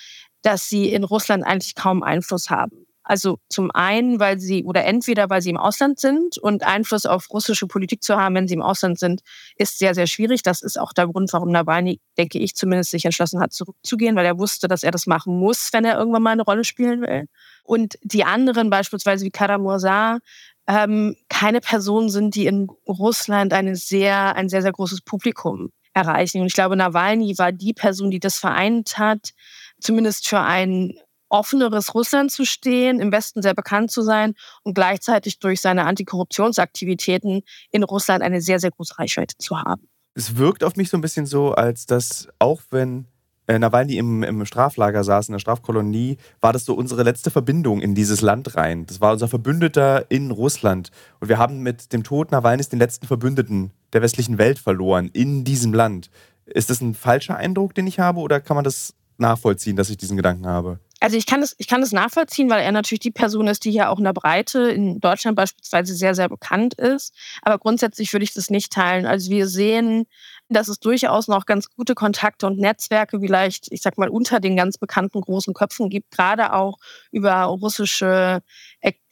dass 0.41 0.69
sie 0.69 0.93
in 0.93 1.03
Russland 1.03 1.43
eigentlich 1.45 1.75
kaum 1.75 2.01
Einfluss 2.03 2.49
haben. 2.49 2.85
Also 3.03 3.39
zum 3.49 3.69
einen, 3.71 4.19
weil 4.19 4.39
sie 4.39 4.63
oder 4.63 4.85
entweder 4.85 5.29
weil 5.29 5.41
sie 5.41 5.49
im 5.49 5.57
Ausland 5.57 5.99
sind 5.99 6.37
und 6.37 6.63
Einfluss 6.63 7.05
auf 7.05 7.29
russische 7.31 7.67
Politik 7.67 8.01
zu 8.01 8.15
haben, 8.15 8.35
wenn 8.35 8.47
sie 8.47 8.53
im 8.53 8.61
Ausland 8.61 8.97
sind, 8.97 9.21
ist 9.57 9.77
sehr, 9.77 9.93
sehr 9.93 10.07
schwierig. 10.07 10.41
Das 10.41 10.61
ist 10.61 10.79
auch 10.79 10.93
der 10.93 11.07
Grund, 11.07 11.31
warum 11.33 11.51
Nawalny, 11.51 11.99
denke 12.17 12.39
ich, 12.39 12.55
zumindest 12.55 12.91
sich 12.91 13.03
entschlossen 13.03 13.41
hat, 13.41 13.51
zurückzugehen, 13.51 14.15
weil 14.15 14.25
er 14.25 14.39
wusste, 14.39 14.67
dass 14.67 14.83
er 14.83 14.91
das 14.91 15.05
machen 15.05 15.37
muss, 15.37 15.73
wenn 15.73 15.83
er 15.83 15.97
irgendwann 15.97 16.23
mal 16.23 16.31
eine 16.31 16.43
Rolle 16.43 16.63
spielen 16.63 17.01
will. 17.01 17.27
Und 17.63 17.95
die 18.03 18.23
anderen, 18.23 18.69
beispielsweise 18.69 19.25
wie 19.25 19.31
Karamursa, 19.31 20.19
ähm, 20.67 21.15
keine 21.27 21.59
Personen 21.59 22.09
sind, 22.09 22.35
die 22.35 22.45
in 22.45 22.67
Russland 22.87 23.51
eine 23.51 23.75
sehr, 23.75 24.35
ein 24.35 24.47
sehr, 24.47 24.61
sehr 24.61 24.71
großes 24.71 25.01
Publikum 25.01 25.71
erreichen. 25.93 26.41
Und 26.41 26.47
ich 26.47 26.53
glaube, 26.53 26.75
Nawalny 26.77 27.37
war 27.37 27.51
die 27.51 27.73
Person, 27.73 28.11
die 28.11 28.19
das 28.19 28.37
vereint 28.37 28.97
hat, 28.97 29.31
zumindest 29.79 30.27
für 30.27 30.39
ein 30.39 30.93
offeneres 31.33 31.95
Russland 31.95 32.31
zu 32.31 32.45
stehen, 32.45 32.99
im 32.99 33.11
Westen 33.11 33.41
sehr 33.41 33.55
bekannt 33.55 33.91
zu 33.91 34.03
sein 34.03 34.35
und 34.61 34.75
gleichzeitig 34.75 35.39
durch 35.39 35.59
seine 35.61 35.85
Antikorruptionsaktivitäten 35.85 37.41
in 37.71 37.83
Russland 37.83 38.21
eine 38.21 38.39
sehr, 38.39 38.59
sehr 38.59 38.71
große 38.71 38.99
Reichweite 38.99 39.35
zu 39.39 39.57
haben. 39.57 39.89
Es 40.13 40.37
wirkt 40.37 40.63
auf 40.63 40.75
mich 40.75 40.91
so 40.91 40.97
ein 40.97 41.01
bisschen 41.01 41.25
so, 41.25 41.53
als 41.53 41.87
dass 41.87 42.27
auch 42.37 42.61
wenn 42.69 43.07
äh, 43.47 43.57
Nawalny 43.57 43.97
im, 43.97 44.21
im 44.21 44.45
Straflager 44.45 45.03
saß, 45.03 45.27
in 45.27 45.33
der 45.33 45.39
Strafkolonie, 45.39 46.17
war 46.39 46.53
das 46.53 46.65
so 46.65 46.75
unsere 46.75 47.01
letzte 47.01 47.31
Verbindung 47.31 47.81
in 47.81 47.95
dieses 47.95 48.21
Land 48.21 48.55
rein. 48.55 48.85
Das 48.85 49.01
war 49.01 49.13
unser 49.13 49.27
Verbündeter 49.27 50.09
in 50.09 50.29
Russland. 50.29 50.91
Und 51.19 51.29
wir 51.29 51.39
haben 51.39 51.61
mit 51.61 51.93
dem 51.93 52.03
Tod 52.03 52.31
Nawalnys 52.31 52.69
den 52.69 52.79
letzten 52.79 53.07
Verbündeten 53.07 53.71
der 53.91 54.03
westlichen 54.03 54.37
Welt 54.37 54.59
verloren 54.59 55.09
in 55.11 55.43
diesem 55.43 55.73
Land. 55.73 56.11
Ist 56.45 56.69
das 56.69 56.79
ein 56.81 56.93
falscher 56.93 57.37
Eindruck, 57.37 57.73
den 57.73 57.87
ich 57.87 57.99
habe, 57.99 58.19
oder 58.19 58.39
kann 58.39 58.55
man 58.55 58.63
das 58.63 58.93
nachvollziehen, 59.17 59.75
dass 59.75 59.89
ich 59.89 59.97
diesen 59.97 60.17
Gedanken 60.17 60.45
habe? 60.45 60.79
Also 61.03 61.17
ich 61.17 61.25
kann 61.25 61.41
das, 61.41 61.53
ich 61.57 61.67
kann 61.67 61.81
das 61.81 61.91
nachvollziehen, 61.91 62.49
weil 62.49 62.63
er 62.63 62.71
natürlich 62.71 63.01
die 63.01 63.11
Person 63.11 63.47
ist, 63.47 63.65
die 63.65 63.71
hier 63.71 63.89
auch 63.89 63.97
in 63.97 64.05
der 64.05 64.13
Breite 64.13 64.69
in 64.71 65.01
Deutschland 65.01 65.35
beispielsweise 65.35 65.93
sehr, 65.95 66.15
sehr 66.15 66.29
bekannt 66.29 66.75
ist. 66.75 67.13
Aber 67.41 67.57
grundsätzlich 67.59 68.13
würde 68.13 68.23
ich 68.23 68.33
das 68.33 68.49
nicht 68.49 68.71
teilen. 68.71 69.05
Also 69.05 69.29
wir 69.29 69.47
sehen 69.47 70.05
dass 70.49 70.67
es 70.67 70.79
durchaus 70.79 71.27
noch 71.27 71.45
ganz 71.45 71.69
gute 71.69 71.95
Kontakte 71.95 72.45
und 72.47 72.59
Netzwerke 72.59 73.19
vielleicht, 73.19 73.71
ich 73.71 73.81
sag 73.81 73.97
mal, 73.97 74.09
unter 74.09 74.39
den 74.39 74.55
ganz 74.55 74.77
bekannten 74.77 75.21
großen 75.21 75.53
Köpfen 75.53 75.89
gibt, 75.89 76.11
gerade 76.11 76.53
auch 76.53 76.77
über 77.11 77.43
russische 77.43 78.41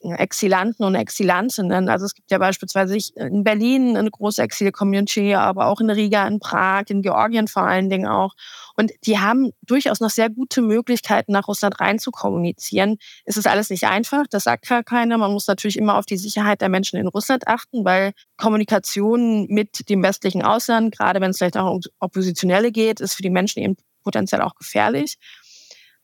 Exilanten 0.03 0.83
und 0.83 0.95
Exilantinnen. 0.95 1.89
Also 1.89 2.05
es 2.05 2.15
gibt 2.15 2.31
ja 2.31 2.37
beispielsweise 2.37 2.97
in 3.15 3.43
Berlin 3.43 3.95
eine 3.95 4.09
große 4.09 4.41
Exil-Community, 4.41 5.35
aber 5.35 5.67
auch 5.67 5.79
in 5.79 5.89
Riga, 5.89 6.27
in 6.27 6.39
Prag, 6.39 6.85
in 6.89 7.01
Georgien 7.01 7.47
vor 7.47 7.63
allen 7.63 7.89
Dingen 7.89 8.07
auch. 8.07 8.33
Und 8.75 8.91
die 9.05 9.19
haben 9.19 9.51
durchaus 9.61 9.99
noch 9.99 10.09
sehr 10.09 10.29
gute 10.29 10.61
Möglichkeiten, 10.61 11.31
nach 11.31 11.47
Russland 11.47 11.79
rein 11.79 11.99
zu 11.99 12.11
kommunizieren. 12.11 12.97
Es 13.25 13.37
ist 13.37 13.47
alles 13.47 13.69
nicht 13.69 13.85
einfach, 13.85 14.25
das 14.29 14.45
sagt 14.45 14.67
gar 14.67 14.83
keiner. 14.83 15.17
Man 15.17 15.31
muss 15.31 15.47
natürlich 15.47 15.77
immer 15.77 15.97
auf 15.97 16.05
die 16.05 16.17
Sicherheit 16.17 16.61
der 16.61 16.69
Menschen 16.69 16.97
in 16.99 17.07
Russland 17.07 17.47
achten, 17.47 17.85
weil 17.85 18.13
Kommunikation 18.37 19.45
mit 19.49 19.89
dem 19.89 20.01
westlichen 20.01 20.41
Ausland, 20.41 20.97
gerade 20.97 21.21
wenn 21.21 21.31
es 21.31 21.37
vielleicht 21.37 21.57
auch 21.57 21.75
um 21.75 21.81
Oppositionelle 21.99 22.71
geht, 22.71 22.99
ist 23.01 23.13
für 23.13 23.23
die 23.23 23.29
Menschen 23.29 23.61
eben 23.61 23.75
potenziell 24.03 24.41
auch 24.41 24.55
gefährlich. 24.55 25.17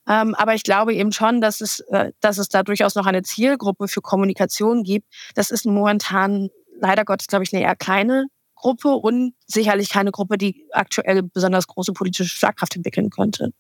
Ähm, 0.08 0.36
aber 0.36 0.54
ich 0.56 0.64
glaube 0.64 0.94
eben 0.94 1.12
schon, 1.12 1.42
dass 1.42 1.62
es, 1.62 1.82
äh, 1.92 2.12
dass 2.22 2.38
es 2.38 2.50
da 2.50 2.64
durchaus 2.64 2.96
noch 2.96 3.06
eine 3.06 3.24
Zielgruppe 3.24 3.88
für 3.88 4.02
Kommunikation 4.02 4.84
gibt. 4.84 5.08
Das 5.36 5.52
ist 5.52 5.66
momentan 5.66 6.50
leider 6.80 7.04
Gottes, 7.06 7.28
glaube 7.28 7.44
ich, 7.44 7.54
eine 7.54 7.64
eher 7.64 7.76
kleine 7.76 8.28
Gruppe 8.56 8.90
und 8.90 9.34
sicherlich 9.46 9.90
keine 9.90 10.12
Gruppe, 10.12 10.38
die 10.38 10.66
aktuell 10.72 11.24
besonders 11.24 11.68
große 11.68 11.94
politische 11.94 12.30
Schlagkraft 12.30 12.76
entwickeln 12.76 13.10
könnte. 13.10 13.52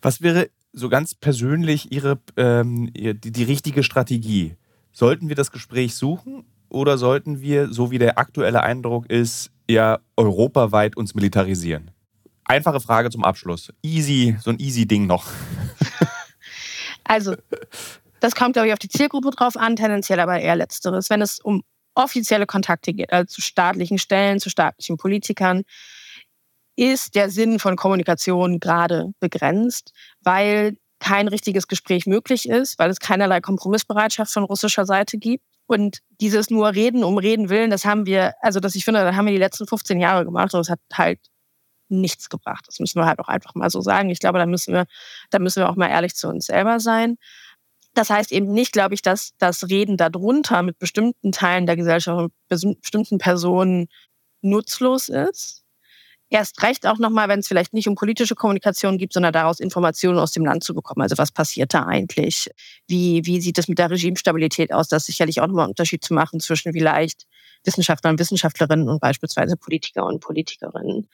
Was 0.00 0.22
wäre 0.22 0.48
so 0.72 0.88
ganz 0.88 1.14
persönlich 1.14 1.92
Ihre 1.92 2.18
ähm, 2.36 2.92
die, 2.94 3.14
die 3.14 3.44
richtige 3.44 3.82
Strategie? 3.82 4.56
Sollten 4.92 5.28
wir 5.28 5.36
das 5.36 5.52
Gespräch 5.52 5.94
suchen 5.94 6.44
oder 6.68 6.96
sollten 6.96 7.40
wir, 7.40 7.72
so 7.72 7.90
wie 7.90 7.98
der 7.98 8.18
aktuelle 8.18 8.62
Eindruck 8.62 9.10
ist, 9.10 9.50
ja 9.68 9.98
europaweit 10.16 10.96
uns 10.96 11.14
militarisieren? 11.14 11.90
Einfache 12.44 12.80
Frage 12.80 13.10
zum 13.10 13.24
Abschluss. 13.24 13.72
Easy, 13.82 14.36
so 14.40 14.50
ein 14.50 14.60
easy 14.60 14.86
Ding 14.86 15.06
noch. 15.06 15.26
Also, 17.08 17.36
das 18.18 18.34
kommt, 18.34 18.54
glaube 18.54 18.66
ich, 18.66 18.72
auf 18.72 18.80
die 18.80 18.88
Zielgruppe 18.88 19.30
drauf 19.30 19.56
an, 19.56 19.76
tendenziell 19.76 20.18
aber 20.18 20.40
eher 20.40 20.56
letzteres. 20.56 21.08
Wenn 21.08 21.22
es 21.22 21.38
um 21.38 21.62
offizielle 21.94 22.46
Kontakte 22.46 22.92
geht, 22.92 23.12
also 23.12 23.26
zu 23.26 23.40
staatlichen 23.40 23.98
Stellen, 23.98 24.40
zu 24.40 24.50
staatlichen 24.50 24.96
Politikern, 24.96 25.62
ist 26.76 27.14
der 27.14 27.30
Sinn 27.30 27.58
von 27.58 27.76
Kommunikation 27.76 28.60
gerade 28.60 29.12
begrenzt, 29.20 29.92
weil 30.20 30.76
kein 30.98 31.28
richtiges 31.28 31.68
Gespräch 31.68 32.06
möglich 32.06 32.48
ist, 32.48 32.78
weil 32.78 32.90
es 32.90 33.00
keinerlei 33.00 33.40
Kompromissbereitschaft 33.40 34.32
von 34.32 34.44
russischer 34.44 34.84
Seite 34.84 35.18
gibt. 35.18 35.44
Und 35.66 35.98
dieses 36.20 36.50
nur 36.50 36.74
Reden 36.74 37.02
um 37.02 37.18
Reden 37.18 37.48
willen, 37.48 37.70
das 37.70 37.84
haben 37.84 38.06
wir, 38.06 38.34
also 38.40 38.60
das 38.60 38.74
ich 38.74 38.84
finde, 38.84 39.00
das 39.00 39.16
haben 39.16 39.26
wir 39.26 39.32
die 39.32 39.38
letzten 39.38 39.66
15 39.66 40.00
Jahre 40.00 40.24
gemacht 40.24 40.54
es 40.54 40.70
hat 40.70 40.80
halt 40.92 41.18
nichts 41.88 42.28
gebracht. 42.28 42.64
Das 42.66 42.80
müssen 42.80 43.00
wir 43.00 43.06
halt 43.06 43.18
auch 43.18 43.28
einfach 43.28 43.54
mal 43.54 43.70
so 43.70 43.80
sagen. 43.80 44.10
Ich 44.10 44.20
glaube, 44.20 44.38
da 44.38 44.46
müssen 44.46 44.74
wir, 44.74 44.86
da 45.30 45.38
müssen 45.38 45.60
wir 45.60 45.70
auch 45.70 45.76
mal 45.76 45.88
ehrlich 45.88 46.14
zu 46.14 46.28
uns 46.28 46.46
selber 46.46 46.80
sein. 46.80 47.16
Das 47.94 48.10
heißt 48.10 48.30
eben 48.32 48.52
nicht, 48.52 48.72
glaube 48.72 48.94
ich, 48.94 49.02
dass 49.02 49.32
das 49.38 49.68
Reden 49.70 49.96
darunter 49.96 50.62
mit 50.62 50.78
bestimmten 50.78 51.32
Teilen 51.32 51.64
der 51.66 51.76
Gesellschaft, 51.76 52.30
mit 52.50 52.80
bestimmten 52.82 53.18
Personen 53.18 53.88
nutzlos 54.42 55.08
ist. 55.08 55.62
Erst 56.28 56.62
recht 56.62 56.86
auch 56.86 56.98
nochmal, 56.98 57.28
wenn 57.28 57.38
es 57.38 57.46
vielleicht 57.46 57.72
nicht 57.72 57.88
um 57.88 57.94
politische 57.94 58.34
Kommunikation 58.34 58.98
gibt, 58.98 59.12
sondern 59.12 59.32
daraus 59.32 59.60
Informationen 59.60 60.18
aus 60.18 60.32
dem 60.32 60.44
Land 60.44 60.64
zu 60.64 60.74
bekommen. 60.74 61.02
Also 61.02 61.16
was 61.18 61.30
passiert 61.30 61.72
da 61.72 61.84
eigentlich? 61.84 62.50
Wie, 62.88 63.24
wie 63.24 63.40
sieht 63.40 63.58
es 63.58 63.68
mit 63.68 63.78
der 63.78 63.90
Regimestabilität 63.90 64.72
aus? 64.72 64.88
Das 64.88 65.02
ist 65.02 65.06
sicherlich 65.06 65.40
auch 65.40 65.46
nochmal 65.46 65.66
ein 65.66 65.70
Unterschied 65.70 66.04
zu 66.04 66.14
machen 66.14 66.40
zwischen 66.40 66.72
vielleicht 66.72 67.26
Wissenschaftler 67.64 68.10
und 68.10 68.18
Wissenschaftlerinnen 68.18 68.88
und 68.88 69.00
beispielsweise 69.00 69.56
Politiker 69.56 70.04
und 70.04 70.20
Politikerinnen. 70.20 71.08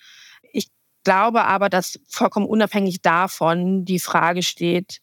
Glaube 1.04 1.44
aber, 1.44 1.68
dass 1.68 1.98
vollkommen 2.08 2.46
unabhängig 2.46 3.02
davon 3.02 3.84
die 3.84 3.98
Frage 3.98 4.42
steht, 4.42 5.00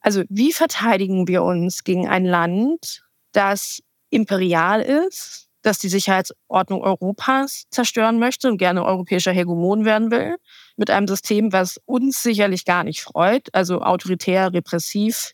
also 0.00 0.22
wie 0.28 0.52
verteidigen 0.52 1.28
wir 1.28 1.42
uns 1.42 1.84
gegen 1.84 2.08
ein 2.08 2.24
Land, 2.24 3.04
das 3.32 3.82
imperial 4.10 4.80
ist, 4.80 5.48
das 5.62 5.78
die 5.78 5.88
Sicherheitsordnung 5.88 6.82
Europas 6.82 7.64
zerstören 7.70 8.18
möchte 8.18 8.48
und 8.48 8.58
gerne 8.58 8.84
europäischer 8.84 9.32
Hegemon 9.32 9.84
werden 9.84 10.10
will, 10.10 10.36
mit 10.76 10.90
einem 10.90 11.08
System, 11.08 11.52
was 11.52 11.80
uns 11.84 12.22
sicherlich 12.22 12.64
gar 12.64 12.84
nicht 12.84 13.02
freut, 13.02 13.48
also 13.52 13.82
autoritär, 13.82 14.52
repressiv 14.52 15.32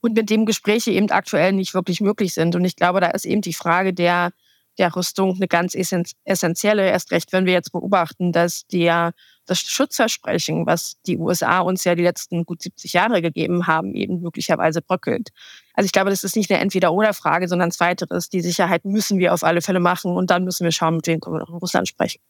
und 0.00 0.14
mit 0.14 0.30
dem 0.30 0.46
Gespräche 0.46 0.92
eben 0.92 1.10
aktuell 1.10 1.52
nicht 1.52 1.74
wirklich 1.74 2.00
möglich 2.00 2.34
sind. 2.34 2.54
Und 2.54 2.64
ich 2.64 2.76
glaube, 2.76 3.00
da 3.00 3.08
ist 3.08 3.24
eben 3.24 3.40
die 3.40 3.54
Frage 3.54 3.92
der 3.94 4.30
der 4.78 4.94
Rüstung 4.94 5.36
eine 5.36 5.48
ganz 5.48 5.74
essentielle, 5.74 6.88
erst 6.88 7.10
recht, 7.10 7.32
wenn 7.32 7.46
wir 7.46 7.52
jetzt 7.52 7.72
beobachten, 7.72 8.32
dass 8.32 8.66
der, 8.66 9.12
das 9.46 9.60
Schutzversprechen, 9.60 10.66
was 10.66 10.96
die 11.06 11.18
USA 11.18 11.60
uns 11.60 11.84
ja 11.84 11.94
die 11.94 12.02
letzten 12.02 12.44
gut 12.44 12.62
70 12.62 12.92
Jahre 12.92 13.22
gegeben 13.22 13.66
haben, 13.66 13.94
eben 13.94 14.20
möglicherweise 14.20 14.82
bröckelt. 14.82 15.30
Also 15.74 15.86
ich 15.86 15.92
glaube, 15.92 16.10
das 16.10 16.24
ist 16.24 16.36
nicht 16.36 16.50
eine 16.50 16.60
Entweder-Oder-Frage, 16.60 17.48
sondern 17.48 17.70
zweiteres. 17.70 18.28
Die 18.28 18.40
Sicherheit 18.40 18.84
müssen 18.84 19.18
wir 19.18 19.32
auf 19.32 19.44
alle 19.44 19.62
Fälle 19.62 19.80
machen 19.80 20.14
und 20.16 20.30
dann 20.30 20.44
müssen 20.44 20.64
wir 20.64 20.72
schauen, 20.72 20.96
mit 20.96 21.06
wem 21.06 21.20
können 21.20 21.36
wir 21.36 21.40
noch 21.40 21.50
in 21.50 21.56
Russland 21.56 21.88
sprechen. 21.88 22.20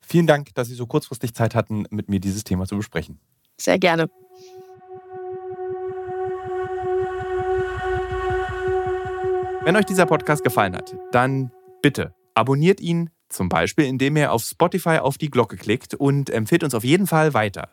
Vielen 0.00 0.26
Dank, 0.26 0.54
dass 0.54 0.68
Sie 0.68 0.74
so 0.74 0.86
kurzfristig 0.86 1.34
Zeit 1.34 1.54
hatten, 1.54 1.84
mit 1.90 2.08
mir 2.08 2.20
dieses 2.20 2.44
Thema 2.44 2.66
zu 2.66 2.76
besprechen. 2.76 3.20
Sehr 3.56 3.78
gerne. 3.78 4.10
Wenn 9.64 9.76
euch 9.76 9.84
dieser 9.84 10.06
Podcast 10.06 10.42
gefallen 10.42 10.74
hat, 10.74 10.96
dann 11.12 11.52
bitte 11.82 12.12
abonniert 12.34 12.80
ihn, 12.80 13.10
zum 13.28 13.48
Beispiel 13.48 13.84
indem 13.84 14.16
ihr 14.16 14.32
auf 14.32 14.42
Spotify 14.42 14.98
auf 14.98 15.18
die 15.18 15.30
Glocke 15.30 15.56
klickt 15.56 15.94
und 15.94 16.30
empfiehlt 16.30 16.64
uns 16.64 16.74
auf 16.74 16.82
jeden 16.82 17.06
Fall 17.06 17.32
weiter. 17.32 17.68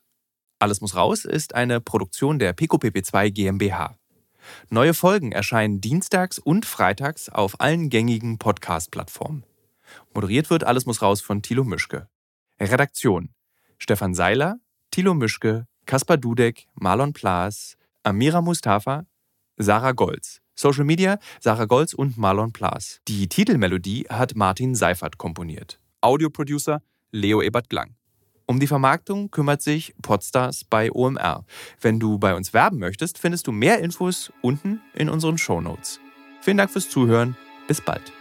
Alles 0.60 0.80
muss 0.80 0.96
raus 0.96 1.26
ist 1.26 1.54
eine 1.54 1.82
Produktion 1.82 2.40
der 2.40 2.56
PicoPP2 2.56 3.30
GmbH. 3.30 3.98
Neue 4.70 4.94
Folgen 4.94 5.34
erscheinen 5.34 5.82
dienstags 5.82 6.40
und 6.40 6.66
freitags 6.66 7.28
auf 7.28 7.60
allen 7.60 7.90
gängigen 7.90 8.38
Podcast-Plattformen. 8.38 9.44
Moderiert 10.14 10.50
wird 10.50 10.64
Alles 10.64 10.86
muss 10.86 11.02
raus 11.02 11.20
von 11.20 11.42
Thilo 11.42 11.66
Mischke. 11.66 12.08
Redaktion 12.58 13.34
Stefan 13.78 14.14
Seiler, 14.14 14.56
Thilo 14.90 15.14
Mischke, 15.14 15.68
Kaspar 15.86 16.16
Dudek, 16.16 16.70
Marlon 16.76 17.12
Plaas, 17.12 17.76
Amira 18.04 18.40
Mustafa, 18.40 19.08
Sarah 19.58 19.92
Golz. 19.92 20.40
Social 20.56 20.86
Media 20.86 21.20
Sarah 21.42 21.66
Golz 21.66 21.94
und 21.94 22.18
Marlon 22.18 22.54
Plaas. 22.54 23.02
Die 23.10 23.28
Titelmelodie 23.28 24.06
hat 24.08 24.38
Martin 24.38 24.74
Seifert 24.74 25.18
komponiert. 25.18 25.82
Audioproducer 26.00 26.82
Leo 27.12 27.42
Ebert 27.42 27.70
Glang. 27.70 27.96
Um 28.46 28.60
die 28.60 28.68
Vermarktung 28.68 29.32
kümmert 29.32 29.62
sich 29.62 29.96
Podstars 30.02 30.66
bei 30.66 30.92
OMR. 30.92 31.46
Wenn 31.80 32.00
du 32.00 32.20
bei 32.20 32.36
uns 32.36 32.54
werben 32.54 32.80
möchtest, 32.80 33.18
findest 33.18 33.48
du 33.48 33.52
mehr 33.52 33.80
Infos 33.80 34.32
unten 34.42 34.82
in 34.94 35.10
unseren 35.10 35.38
Show 35.38 35.62
Notes. 35.62 36.02
Vielen 36.42 36.58
Dank 36.58 36.72
fürs 36.72 36.90
Zuhören. 36.90 37.38
Bis 37.68 37.80
bald. 37.80 38.12